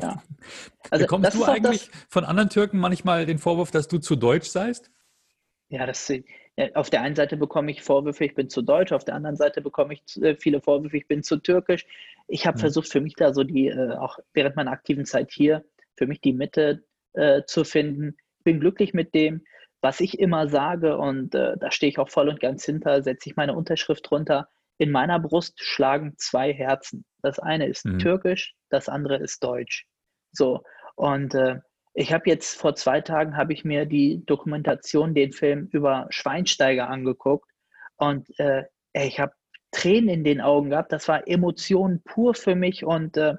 [0.01, 0.21] Ja.
[0.91, 4.91] Also, Bekommst du eigentlich von anderen Türken manchmal den Vorwurf, dass du zu deutsch seist?
[5.69, 6.05] Ja, das
[6.73, 9.61] auf der einen Seite bekomme ich Vorwürfe, ich bin zu deutsch, auf der anderen Seite
[9.61, 11.85] bekomme ich äh, viele Vorwürfe, ich bin zu türkisch.
[12.27, 12.61] Ich habe mhm.
[12.61, 15.65] versucht, für mich da so die, äh, auch während meiner aktiven Zeit hier,
[15.97, 18.15] für mich die Mitte äh, zu finden.
[18.39, 19.43] Ich bin glücklich mit dem,
[19.81, 23.29] was ich immer sage und äh, da stehe ich auch voll und ganz hinter, setze
[23.29, 24.49] ich meine Unterschrift drunter.
[24.77, 27.05] In meiner Brust schlagen zwei Herzen.
[27.21, 27.99] Das eine ist mhm.
[27.99, 29.85] türkisch, das andere ist deutsch.
[30.31, 30.63] So,
[30.95, 31.59] und äh,
[31.95, 36.89] ich habe jetzt vor zwei Tagen habe ich mir die Dokumentation, den Film über Schweinsteiger
[36.89, 37.49] angeguckt
[37.95, 39.33] und äh, ich habe
[39.71, 40.91] Tränen in den Augen gehabt.
[40.91, 43.35] Das war Emotionen pur für mich und äh,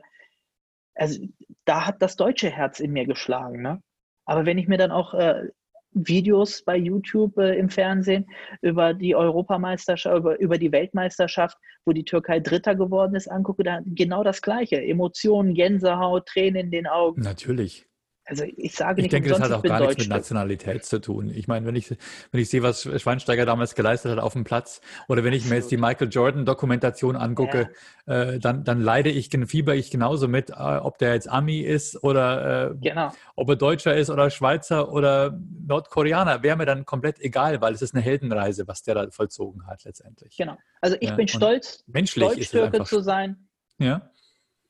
[0.95, 1.23] also,
[1.67, 3.61] da hat das deutsche Herz in mir geschlagen.
[3.61, 3.83] Ne?
[4.25, 5.49] Aber wenn ich mir dann auch äh,
[5.93, 8.27] Videos bei YouTube äh, im Fernsehen
[8.63, 13.85] über die Europameisterschaft, über, über die Weltmeisterschaft, wo die Türkei Dritter geworden ist, angucke, dann
[13.95, 14.81] genau das Gleiche.
[14.83, 17.21] Emotionen, Gänsehaut, Tränen in den Augen.
[17.21, 17.87] Natürlich.
[18.29, 21.31] Also ich sage nicht, ich denke, das hat auch gar nichts mit Nationalität zu tun.
[21.31, 21.91] Ich meine, wenn ich,
[22.33, 25.55] wenn ich sehe, was Schweinsteiger damals geleistet hat auf dem Platz, oder wenn ich mir
[25.55, 27.71] jetzt die Michael Jordan Dokumentation angucke,
[28.07, 28.23] ja.
[28.23, 32.03] äh, dann, dann leide ich, fieber ich genauso mit, äh, ob der jetzt Ami ist
[32.03, 33.13] oder äh, genau.
[33.37, 37.83] ob er Deutscher ist oder Schweizer oder Nordkoreaner, wäre mir dann komplett egal, weil es
[37.83, 40.37] ist eine Heldenreise, was der da vollzogen hat letztendlich.
[40.37, 40.57] Genau.
[40.81, 43.47] Also ich ja, bin stolz, menschlich Deutsch-Türke zu sein.
[43.79, 44.11] Ja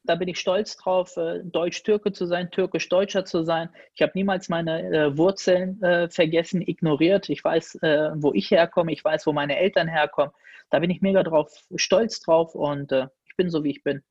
[0.06, 3.68] da bin ich stolz drauf, äh, Deutsch-Türke zu sein, Türkisch-Deutscher zu sein.
[3.94, 7.28] Ich habe niemals meine äh, Wurzeln äh, vergessen, ignoriert.
[7.28, 10.32] Ich weiß, äh, wo ich herkomme, ich weiß, wo meine Eltern herkommen.
[10.70, 14.02] Da bin ich mega drauf, stolz drauf und äh, ich bin so, wie ich bin.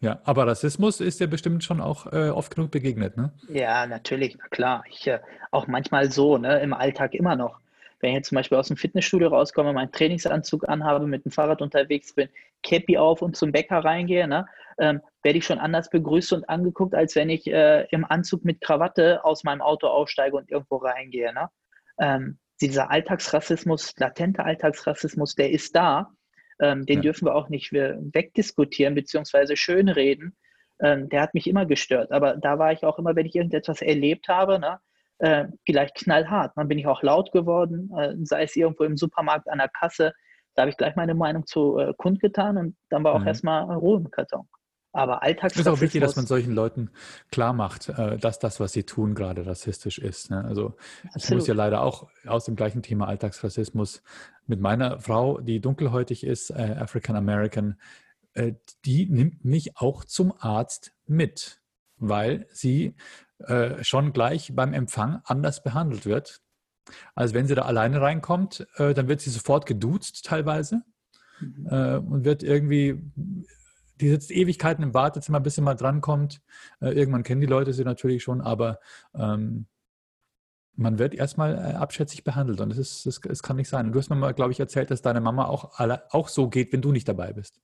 [0.00, 3.32] Ja, aber Rassismus ist ja bestimmt schon auch äh, oft genug begegnet, ne?
[3.48, 4.84] Ja, natürlich, na klar.
[4.90, 5.10] Ich,
[5.50, 7.60] auch manchmal so, ne, im Alltag immer noch.
[8.00, 11.62] Wenn ich jetzt zum Beispiel aus dem Fitnessstudio rauskomme, meinen Trainingsanzug anhabe, mit dem Fahrrad
[11.62, 12.28] unterwegs bin,
[12.62, 14.46] Cappy auf und zum Bäcker reingehe, ne,
[14.78, 18.60] ähm, werde ich schon anders begrüßt und angeguckt, als wenn ich äh, im Anzug mit
[18.60, 21.32] Krawatte aus meinem Auto aussteige und irgendwo reingehe.
[21.32, 21.48] Ne?
[21.98, 26.10] Ähm, dieser Alltagsrassismus, latente Alltagsrassismus, der ist da.
[26.60, 27.02] Ähm, den ja.
[27.02, 29.56] dürfen wir auch nicht wegdiskutieren bzw.
[29.56, 30.36] schönreden.
[30.80, 32.12] Ähm, der hat mich immer gestört.
[32.12, 34.78] Aber da war ich auch immer, wenn ich irgendetwas erlebt habe, ne,
[35.18, 36.52] äh, gleich knallhart.
[36.56, 40.12] Dann bin ich auch laut geworden, äh, sei es irgendwo im Supermarkt an der Kasse.
[40.54, 43.28] Da habe ich gleich meine Meinung zu äh, kundgetan und dann war auch mhm.
[43.28, 44.48] erstmal Ruhe im Karton.
[44.92, 45.66] Aber Alltagsrassismus...
[45.66, 46.90] Es ist auch wichtig, dass man solchen Leuten
[47.30, 50.30] klar macht, äh, dass das, was sie tun, gerade rassistisch ist.
[50.30, 50.42] Ne?
[50.42, 51.16] Also Absolut.
[51.16, 54.02] ich muss ja leider auch aus dem gleichen Thema Alltagsrassismus
[54.46, 57.78] mit meiner Frau, die dunkelhäutig ist, äh, African American,
[58.32, 58.54] äh,
[58.86, 61.60] die nimmt mich auch zum Arzt mit,
[61.98, 62.94] weil sie
[63.82, 66.40] schon gleich beim Empfang anders behandelt wird.
[67.14, 70.82] Also wenn sie da alleine reinkommt, dann wird sie sofort geduzt teilweise
[71.40, 71.66] mhm.
[72.08, 73.02] und wird irgendwie
[74.00, 76.40] die sitzt Ewigkeiten im Wartezimmer, bis sie mal drankommt.
[76.80, 78.78] Äh, irgendwann kennen die Leute sie natürlich schon, aber
[79.14, 79.66] ähm,
[80.74, 83.86] man wird erstmal äh, abschätzig behandelt und das, ist, das, das, kann nicht sein.
[83.86, 86.48] Und du hast mir mal, glaube ich, erzählt, dass deine Mama auch, alle, auch so
[86.48, 87.58] geht, wenn du nicht dabei bist.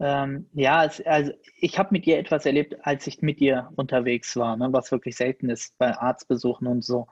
[0.00, 4.36] Ähm, ja, es, also ich habe mit ihr etwas erlebt, als ich mit ihr unterwegs
[4.36, 7.06] war, ne, was wirklich selten ist bei Arztbesuchen und so.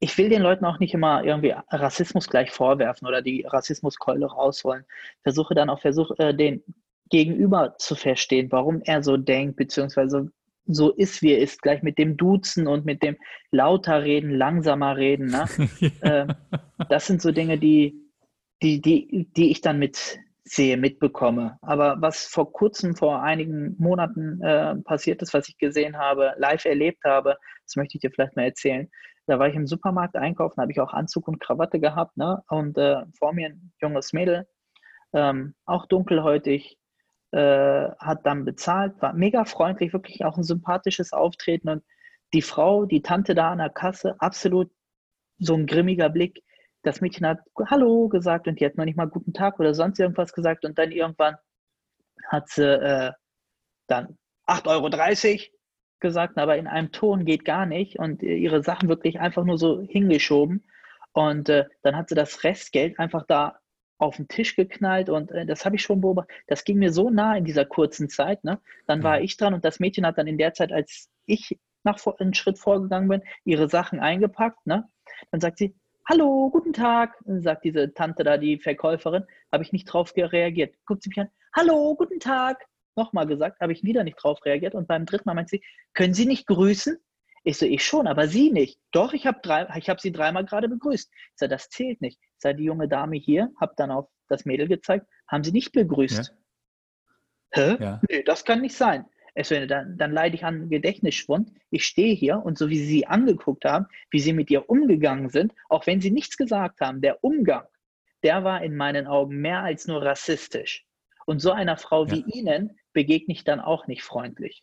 [0.00, 4.84] Ich will den Leuten auch nicht immer irgendwie Rassismus gleich vorwerfen oder die Rassismuskeule rausholen.
[5.22, 6.62] Versuche dann auch versuch, äh, den,
[7.10, 10.32] Gegenüber zu verstehen, warum er so denkt, beziehungsweise
[10.66, 13.16] so ist, wie er ist, gleich mit dem Duzen und mit dem
[13.50, 15.26] lauter reden, langsamer reden.
[15.26, 15.44] Ne?
[16.00, 16.26] äh,
[16.88, 17.94] das sind so Dinge, die,
[18.62, 21.58] die, die, die ich dann mit sehe, mitbekomme.
[21.62, 26.64] Aber was vor kurzem, vor einigen Monaten äh, passiert ist, was ich gesehen habe, live
[26.66, 28.90] erlebt habe, das möchte ich dir vielleicht mal erzählen.
[29.26, 32.42] Da war ich im Supermarkt einkaufen, habe ich auch Anzug und Krawatte gehabt, ne?
[32.48, 34.46] Und äh, vor mir ein junges Mädel,
[35.14, 36.78] ähm, auch dunkelhäutig,
[37.30, 41.82] äh, hat dann bezahlt, war mega freundlich, wirklich auch ein sympathisches Auftreten und
[42.34, 44.70] die Frau, die Tante da an der Kasse, absolut
[45.38, 46.42] so ein grimmiger Blick.
[46.84, 49.98] Das Mädchen hat Hallo gesagt und die hat noch nicht mal guten Tag oder sonst
[49.98, 51.36] irgendwas gesagt und dann irgendwann
[52.28, 53.12] hat sie äh,
[53.86, 55.54] dann 8,30 Euro
[56.00, 59.80] gesagt, aber in einem Ton geht gar nicht und ihre Sachen wirklich einfach nur so
[59.80, 60.64] hingeschoben.
[61.12, 63.58] Und äh, dann hat sie das Restgeld einfach da
[63.98, 66.36] auf den Tisch geknallt und äh, das habe ich schon beobachtet.
[66.46, 68.44] Das ging mir so nah in dieser kurzen Zeit.
[68.44, 68.60] Ne?
[68.86, 69.24] Dann war mhm.
[69.24, 72.58] ich dran und das Mädchen hat dann in der Zeit, als ich nach einen Schritt
[72.58, 74.66] vorgegangen bin, ihre Sachen eingepackt.
[74.66, 74.84] Ne?
[75.30, 75.74] Dann sagt sie,
[76.06, 79.24] Hallo, guten Tag, sagt diese Tante da, die Verkäuferin.
[79.50, 80.76] Habe ich nicht drauf reagiert.
[80.84, 82.62] Guckt sie mich an, Hallo, guten Tag.
[82.94, 84.74] Nochmal gesagt, habe ich wieder nicht drauf reagiert.
[84.74, 85.62] Und beim dritten Mal meint sie,
[85.94, 86.98] können Sie nicht grüßen?
[87.42, 88.78] Ich so, ich schon, aber sie nicht.
[88.90, 91.10] Doch, ich habe hab sie dreimal gerade begrüßt.
[91.10, 92.18] Ich sage, das zählt nicht.
[92.20, 95.72] Ich sage, die junge Dame hier, habe dann auf das Mädel gezeigt, haben sie nicht
[95.72, 96.34] begrüßt.
[97.54, 97.62] Ja.
[97.62, 97.76] Hä?
[97.80, 98.00] Ja.
[98.10, 99.06] Nee, das kann nicht sein.
[99.34, 101.50] Ich so, dann, dann leide ich an Gedächtnisschwund.
[101.70, 105.28] Ich stehe hier und so wie sie sie angeguckt haben, wie sie mit ihr umgegangen
[105.28, 107.66] sind, auch wenn sie nichts gesagt haben, der Umgang,
[108.22, 110.84] der war in meinen Augen mehr als nur rassistisch.
[111.26, 112.12] Und so einer Frau ja.
[112.12, 114.62] wie Ihnen begegne ich dann auch nicht freundlich.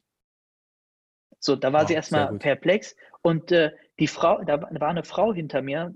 [1.39, 2.95] So, da war oh, sie erstmal perplex.
[3.21, 5.95] Und äh, die Frau, da war eine Frau hinter mir,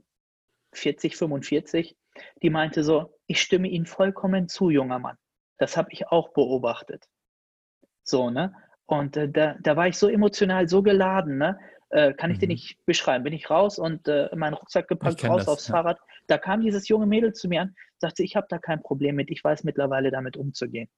[0.74, 1.96] 40, 45,
[2.42, 5.18] die meinte so, ich stimme Ihnen vollkommen zu, junger Mann.
[5.58, 7.08] Das habe ich auch beobachtet.
[8.04, 8.54] So, ne?
[8.86, 11.60] Und äh, da, da war ich so emotional, so geladen, ne?
[11.90, 12.42] Äh, kann ich mhm.
[12.42, 13.24] dir nicht beschreiben.
[13.24, 15.76] Bin ich raus und äh, meinen Rucksack gepackt, raus das, aufs ja.
[15.76, 16.00] Fahrrad.
[16.28, 19.30] Da kam dieses junge Mädel zu mir an, sagte, ich habe da kein Problem mit,
[19.30, 20.90] ich weiß mittlerweile damit umzugehen.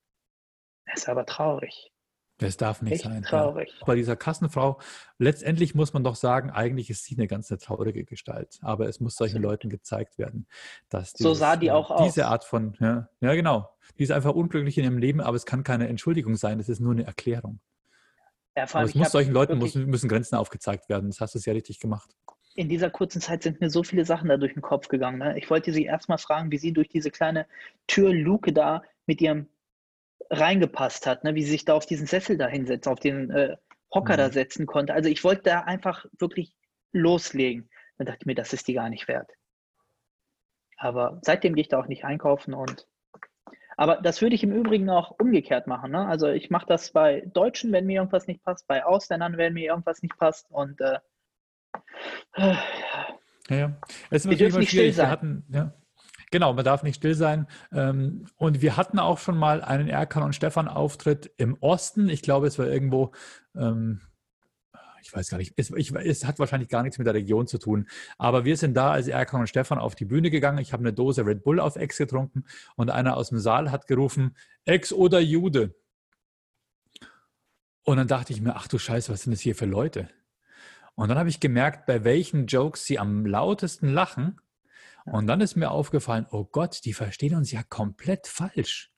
[0.85, 1.91] Das ist aber traurig.
[2.39, 3.23] Das darf nicht Echt sein.
[3.23, 3.73] Traurig.
[3.79, 3.85] Ja.
[3.85, 4.79] Bei dieser Kassenfrau,
[5.17, 8.59] letztendlich muss man doch sagen, eigentlich ist sie eine ganz traurige Gestalt.
[8.61, 10.47] Aber es muss solchen Leuten gezeigt werden,
[10.89, 12.31] dass dieses, so sah die auch äh, diese aus.
[12.31, 13.67] Art von, ja, ja, genau,
[13.97, 16.79] die ist einfach unglücklich in ihrem Leben, aber es kann keine Entschuldigung sein, es ist
[16.79, 17.59] nur eine Erklärung.
[18.57, 21.09] Ja, aber es muss solchen Leuten müssen, müssen Grenzen aufgezeigt werden.
[21.09, 22.09] Das hast du sehr richtig gemacht
[22.57, 25.19] in dieser kurzen Zeit sind mir so viele Sachen da durch den Kopf gegangen.
[25.19, 25.37] Ne?
[25.37, 27.45] Ich wollte sie erstmal fragen, wie sie durch diese kleine
[27.85, 29.47] Türluke da mit ihrem
[30.31, 31.35] reingepasst hat, ne?
[31.35, 33.57] wie sie sich da auf diesen Sessel da hinsetzt, auf den äh,
[33.93, 34.17] Hocker mhm.
[34.17, 34.95] da setzen konnte.
[34.95, 36.51] Also ich wollte da einfach wirklich
[36.93, 37.69] loslegen.
[37.99, 39.29] Dann dachte ich mir, das ist die gar nicht wert.
[40.77, 42.87] Aber seitdem gehe ich da auch nicht einkaufen und
[43.77, 45.91] aber das würde ich im Übrigen auch umgekehrt machen.
[45.91, 46.05] Ne?
[46.05, 49.67] Also ich mache das bei Deutschen, wenn mir irgendwas nicht passt, bei Ausländern, wenn mir
[49.67, 50.99] irgendwas nicht passt und äh,
[52.35, 52.57] ja,
[53.49, 53.77] ja.
[54.09, 54.97] Es ist natürlich immer schwierig.
[54.97, 55.73] Wir hatten, ja.
[56.29, 57.47] Genau, man darf nicht still sein.
[57.71, 62.09] Ähm, und wir hatten auch schon mal einen Erkan und Stefan Auftritt im Osten.
[62.09, 63.13] Ich glaube, es war irgendwo,
[63.55, 64.01] ähm,
[65.01, 67.57] ich weiß gar nicht, es, ich, es, hat wahrscheinlich gar nichts mit der Region zu
[67.57, 67.87] tun.
[68.17, 70.59] Aber wir sind da als Erkan und Stefan auf die Bühne gegangen.
[70.59, 72.45] Ich habe eine Dose Red Bull auf Ex getrunken
[72.75, 74.35] und einer aus dem Saal hat gerufen,
[74.65, 75.75] Ex oder Jude.
[77.83, 80.09] Und dann dachte ich mir, ach du Scheiße, was sind das hier für Leute?
[80.95, 84.41] Und dann habe ich gemerkt, bei welchen Jokes sie am lautesten lachen
[85.07, 88.91] und dann ist mir aufgefallen, oh Gott, die verstehen uns ja komplett falsch.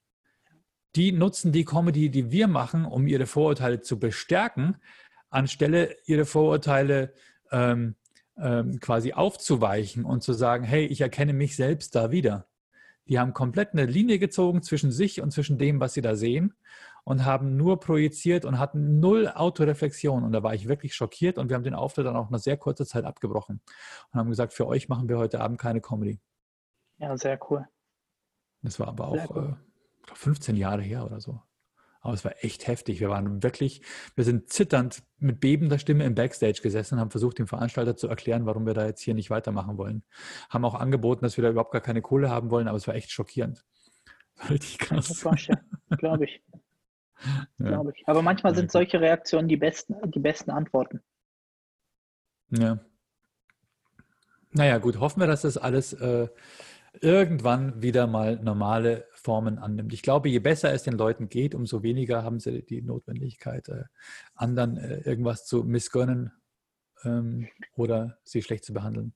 [0.96, 4.78] Die nutzen die Comedy, die wir machen, um ihre Vorurteile zu bestärken,
[5.30, 7.14] anstelle ihre Vorurteile
[7.52, 7.96] ähm,
[8.38, 12.48] ähm, quasi aufzuweichen und zu sagen, hey, ich erkenne mich selbst da wieder.
[13.08, 16.54] Die haben komplett eine Linie gezogen zwischen sich und zwischen dem, was sie da sehen.
[17.06, 20.24] und haben nur projiziert und hatten null Autoreflexion.
[20.24, 22.58] Und da war ich wirklich schockiert und wir haben den Auftritt dann auch nach sehr
[22.58, 23.62] kurzer Zeit abgebrochen
[24.12, 26.20] und haben gesagt, für euch machen wir heute Abend keine Comedy.
[27.00, 27.66] Ja, sehr cool.
[28.62, 29.58] Das war aber Sehr auch cool.
[30.12, 31.42] äh, 15 Jahre her oder so.
[32.02, 33.00] Aber es war echt heftig.
[33.02, 33.82] Wir waren wirklich,
[34.16, 38.08] wir sind zitternd mit bebender Stimme im Backstage gesessen und haben versucht, dem Veranstalter zu
[38.08, 40.04] erklären, warum wir da jetzt hier nicht weitermachen wollen.
[40.50, 42.96] Haben auch angeboten, dass wir da überhaupt gar keine Kohle haben wollen, aber es war
[42.96, 43.66] echt schockierend.
[44.50, 45.26] Richtig krass.
[45.98, 46.42] Glaube ich.
[47.58, 47.68] Ja.
[47.68, 48.08] Glaube ich.
[48.08, 51.02] Aber manchmal sind solche Reaktionen die besten, die besten Antworten.
[52.50, 52.80] Ja.
[54.52, 56.28] Naja, gut, hoffen wir, dass das alles äh,
[57.02, 59.94] irgendwann wieder mal normale Formen annimmt.
[59.94, 63.84] Ich glaube, je besser es den Leuten geht, umso weniger haben sie die Notwendigkeit, äh,
[64.36, 66.32] anderen äh, irgendwas zu missgönnen
[67.04, 69.14] ähm, oder sie schlecht zu behandeln.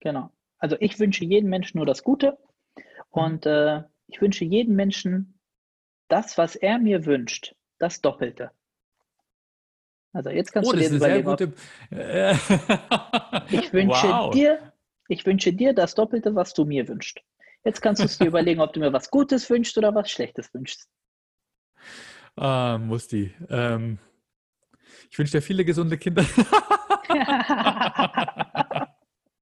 [0.00, 0.30] Genau.
[0.58, 2.38] Also ich wünsche jedem Menschen nur das Gute
[3.10, 5.40] und äh, ich wünsche jedem Menschen
[6.08, 8.50] das, was er mir wünscht, das Doppelte.
[10.12, 11.52] Also jetzt kannst Oh, du das dir ist eine sehr gute.
[13.50, 14.30] Ich wünsche wow.
[14.30, 14.72] dir,
[15.10, 17.20] ich wünsche dir das Doppelte, was du mir wünschst.
[17.64, 20.54] Jetzt kannst du es dir überlegen, ob du mir was Gutes wünschst oder was Schlechtes
[20.54, 20.88] wünschst.
[22.36, 23.34] Ah, Musti.
[23.48, 23.98] Ähm,
[25.10, 26.22] ich wünsche dir viele gesunde Kinder.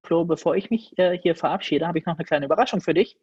[0.02, 3.18] Flo, bevor ich mich äh, hier verabschiede, habe ich noch eine kleine Überraschung für dich.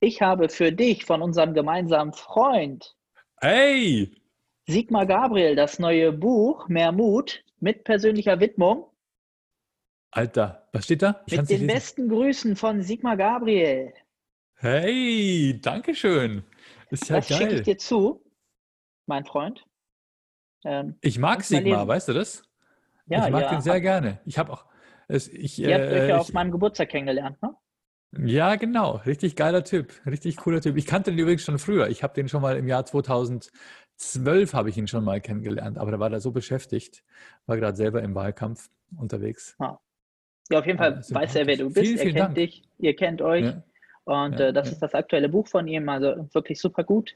[0.00, 2.96] Ich habe für dich von unserem gemeinsamen Freund
[3.42, 4.10] Hey!
[4.66, 8.86] Sigmar Gabriel das neue Buch Mehr Mut mit persönlicher Widmung
[10.12, 11.22] Alter, was steht da?
[11.26, 13.92] Ich mit den besten Grüßen von Sigmar Gabriel.
[14.54, 16.44] Hey, danke schön.
[16.90, 17.62] Ist ja das schicke ich geil.
[17.62, 18.22] dir zu,
[19.06, 19.64] mein Freund.
[20.64, 22.42] Ähm, Ich mag Sigmar, weißt du das?
[23.06, 24.20] ja, ich mag ihr, den sehr gerne.
[24.26, 24.66] Ich habe auch.
[25.08, 27.54] Es, ich, ihr habt euch äh, ja ich, auf meinem Geburtstag kennengelernt, ne?
[28.18, 28.96] ja, genau.
[29.06, 29.92] Richtig geiler Typ.
[30.06, 30.76] Richtig cooler Typ.
[30.76, 31.88] Ich kannte den übrigens schon früher.
[31.88, 35.92] Ich habe den schon mal im Jahr 2012 habe ich ihn schon mal kennengelernt, aber
[35.92, 37.04] da war er so beschäftigt,
[37.46, 39.56] war gerade selber im Wahlkampf unterwegs.
[40.50, 41.14] Ja, auf jeden Fall sympathisch.
[41.14, 41.78] weiß er, wer du bist.
[41.78, 42.34] Vielen, er vielen kennt Dank.
[42.36, 43.44] dich, ihr kennt euch.
[43.44, 43.62] Ja.
[44.04, 44.72] Und Ja, äh, das ja.
[44.72, 47.14] ist das aktuelle Buch von ihm, also wirklich super gut.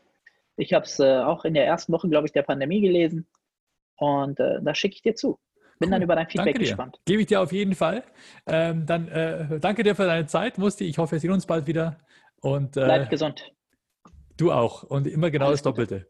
[0.56, 3.26] Ich habe es äh, auch in der ersten Woche, glaube ich, der Pandemie gelesen.
[3.96, 5.38] Und äh, das schicke ich dir zu.
[5.80, 6.04] Bin dann Cool.
[6.04, 7.00] über dein Feedback gespannt.
[7.04, 8.04] Gebe ich dir auf jeden Fall.
[8.46, 10.84] Ähm, dann äh, danke dir für deine Zeit, Musti.
[10.84, 11.98] Ich hoffe, wir sehen uns bald wieder.
[12.40, 13.50] Und äh, Bleib gesund.
[14.36, 14.84] du auch.
[14.84, 15.64] Und immer genau Alles das.
[15.72, 16.06] Doppelte.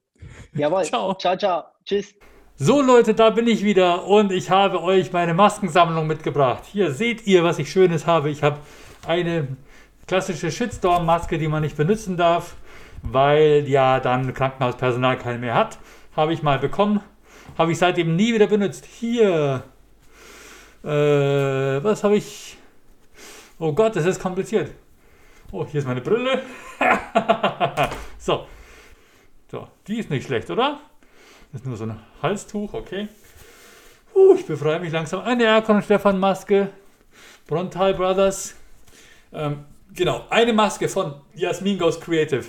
[0.52, 0.84] Jawohl.
[0.84, 1.14] Ciao.
[1.14, 1.64] Ciao, ciao.
[1.86, 2.14] Tschüss.
[2.56, 6.62] So Leute, da bin ich wieder und ich habe euch meine Maskensammlung mitgebracht.
[6.64, 8.30] Hier seht ihr, was ich Schönes habe.
[8.30, 8.60] Ich habe
[9.04, 9.48] eine
[10.06, 12.54] klassische Shitstorm-Maske, die man nicht benutzen darf,
[13.02, 15.78] weil ja dann Krankenhauspersonal keine mehr hat.
[16.14, 17.00] Habe ich mal bekommen.
[17.58, 18.86] Habe ich seitdem nie wieder benutzt.
[18.86, 19.64] Hier.
[20.84, 20.88] Äh,
[21.82, 22.56] was habe ich?
[23.58, 24.70] Oh Gott, das ist kompliziert.
[25.50, 26.42] Oh, hier ist meine Brille.
[28.18, 28.46] so.
[29.50, 30.78] So, die ist nicht schlecht, oder?
[31.54, 33.06] Das ist nur so ein Halstuch, okay.
[34.12, 35.20] Uh, ich befreie mich langsam.
[35.20, 36.70] Eine Erkon und Stefan Maske.
[37.46, 38.56] Brontal Brothers.
[39.32, 39.58] Ähm,
[39.94, 42.44] genau, eine Maske von Jasmin Goes Creative.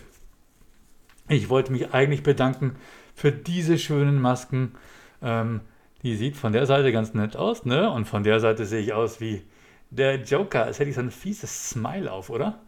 [1.29, 2.77] Ich wollte mich eigentlich bedanken
[3.13, 4.73] für diese schönen Masken.
[5.21, 5.61] Ähm,
[6.01, 7.91] die sieht von der Seite ganz nett aus, ne?
[7.91, 9.43] Und von der Seite sehe ich aus wie
[9.91, 10.63] der Joker.
[10.63, 12.59] Als hätte ich so ein fieses Smile auf, oder?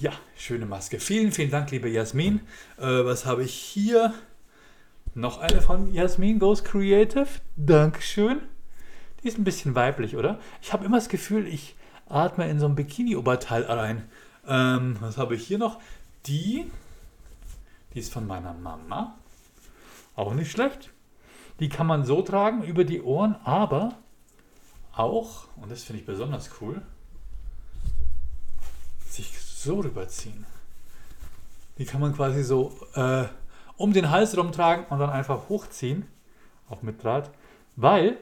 [0.00, 0.98] Ja, schöne Maske.
[0.98, 2.40] Vielen, vielen Dank, liebe Jasmin.
[2.76, 4.12] Äh, was habe ich hier?
[5.14, 7.26] Noch eine von Jasmin Goes Creative.
[7.56, 8.42] Dankeschön.
[9.22, 10.38] Die ist ein bisschen weiblich, oder?
[10.62, 11.74] Ich habe immer das Gefühl, ich
[12.08, 14.08] atme in so ein Bikini-Oberteil rein.
[14.46, 15.80] Ähm, was habe ich hier noch?
[16.26, 16.70] Die,
[17.92, 19.18] die ist von meiner Mama.
[20.14, 20.90] Auch nicht schlecht.
[21.58, 23.98] Die kann man so tragen über die Ohren, aber
[24.92, 26.82] auch, und das finde ich besonders cool,
[29.08, 30.46] sich so rüberziehen.
[31.78, 33.24] Die kann man quasi so äh,
[33.80, 36.04] um den Hals rumtragen und dann einfach hochziehen,
[36.68, 37.30] auch mit Draht,
[37.76, 38.18] weil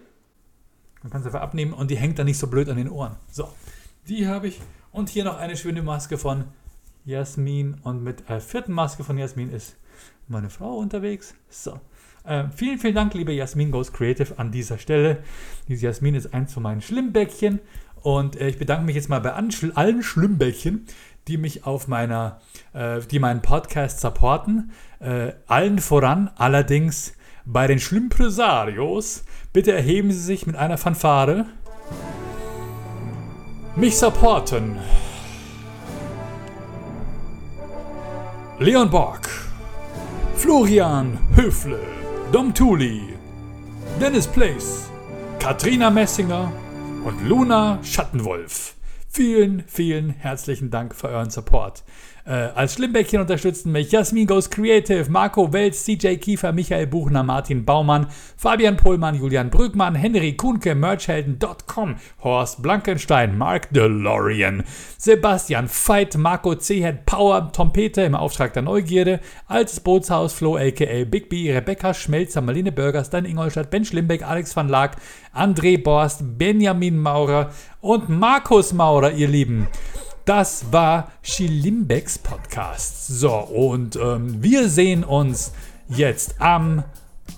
[1.03, 3.17] man kann sie einfach abnehmen und die hängt dann nicht so blöd an den Ohren.
[3.31, 3.49] So,
[4.09, 4.61] die habe ich.
[4.93, 6.45] Und hier noch eine schöne Maske von
[7.05, 9.77] Jasmin und mit der vierten Maske von Jasmin ist
[10.29, 11.35] meine Frau unterwegs.
[11.51, 11.81] So,
[12.25, 15.25] äh, vielen, vielen Dank, liebe Jasmin Goes Creative an dieser Stelle.
[15.67, 17.59] Diese Jasmin ist eins von meinen Schlimmbäckchen
[18.03, 20.87] und äh, ich bedanke mich jetzt mal bei allen Schlimmbäckchen,
[21.29, 22.41] die mich auf meiner,
[22.73, 24.73] äh, die meinen Podcast supporten.
[25.01, 27.13] Äh, allen voran allerdings
[27.45, 29.25] bei den Schlimmpresarios.
[29.53, 31.47] Bitte erheben Sie sich mit einer Fanfare.
[33.77, 34.79] Mich supporten.
[38.61, 39.31] Leon Borg,
[40.35, 41.79] Florian Höfle,
[42.33, 43.15] Dom Thuli,
[44.01, 44.91] Dennis Place,
[45.39, 46.53] Katrina Messinger
[47.05, 48.78] und Luna Schattenwolf.
[49.19, 51.83] Vielen, vielen herzlichen Dank für euren Support.
[52.29, 57.65] Äh, als Schlimmbäckchen unterstützen mich Jasmin Goes Creative, Marco Welz, CJ Kiefer, Michael Buchner, Martin
[57.65, 64.63] Baumann, Fabian Pohlmann, Julian Brückmann, Henry Kuhnke, Merchhelden.com, Horst Blankenstein, Mark DeLorean,
[64.99, 71.05] Sebastian Veit, Marco Zehet, Power, Tom Peter im Auftrag der Neugierde, Altes Bootshaus, Flo aka
[71.05, 74.97] Big B, Rebecca Schmelzer, Marlene Burgers, Dan Ingolstadt, Ben Schlimbeck, Alex van Laak,
[75.35, 79.67] André Borst, Benjamin Maurer und Markus Maurer, ihr Lieben.
[80.29, 83.07] Das war Schilimbecks Podcast.
[83.07, 85.53] So, und ähm, wir sehen uns
[85.89, 86.85] jetzt am,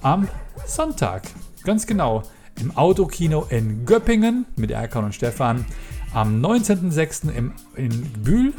[0.02, 0.26] am
[0.66, 1.22] Sonntag.
[1.62, 2.24] Ganz genau.
[2.60, 5.66] Im Autokino in Göppingen mit Erkan und Stefan.
[6.14, 7.52] Am 19.06.
[7.76, 8.54] in Bühl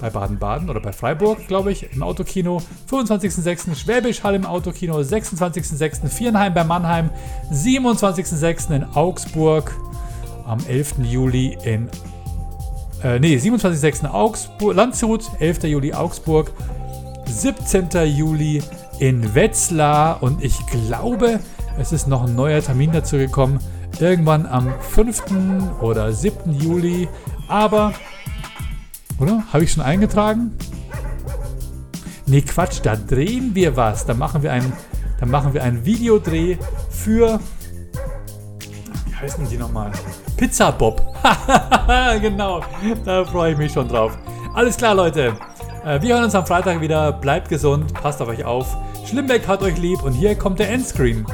[0.00, 2.62] bei Baden-Baden oder bei Freiburg, glaube ich, im Autokino.
[2.88, 3.74] 25.06.
[3.74, 5.00] Schwäbisch Hall im Autokino.
[5.00, 6.06] 26.06.
[6.06, 7.10] Vierenheim bei Mannheim.
[7.52, 8.72] 27.06.
[8.76, 9.74] in Augsburg.
[10.46, 10.98] Am 11.
[11.02, 11.90] Juli in
[13.02, 14.10] äh, nee, 27.06.
[14.10, 15.64] Augsburg, Landshut, 11.
[15.64, 16.52] Juli Augsburg,
[17.26, 17.88] 17.
[18.06, 18.62] Juli
[18.98, 21.40] in Wetzlar und ich glaube,
[21.78, 23.60] es ist noch ein neuer Termin dazu gekommen,
[24.00, 25.24] irgendwann am 5.
[25.80, 26.52] oder 7.
[26.60, 27.08] Juli,
[27.48, 27.92] aber,
[29.18, 29.44] oder?
[29.52, 30.56] Habe ich schon eingetragen?
[32.26, 34.04] Nee, Quatsch, da drehen wir was.
[34.04, 34.72] Da machen wir einen,
[35.18, 36.58] da machen wir einen Videodreh
[36.90, 37.40] für,
[39.20, 39.92] heißen die nochmal?
[40.36, 41.02] Pizza Bob.
[42.20, 42.62] genau,
[43.04, 44.16] da freue ich mich schon drauf.
[44.54, 45.34] Alles klar, Leute.
[45.84, 47.12] Äh, wir hören uns am Freitag wieder.
[47.12, 48.76] Bleibt gesund, passt auf euch auf.
[49.04, 51.26] Schlimmbeck hat euch lieb und hier kommt der Endscreen.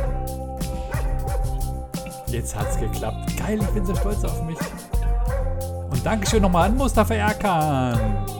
[2.26, 3.36] Jetzt hat's geklappt.
[3.36, 4.58] Geil, ich bin so stolz auf mich.
[5.90, 8.33] Und Dankeschön nochmal an Mustafa Erkan.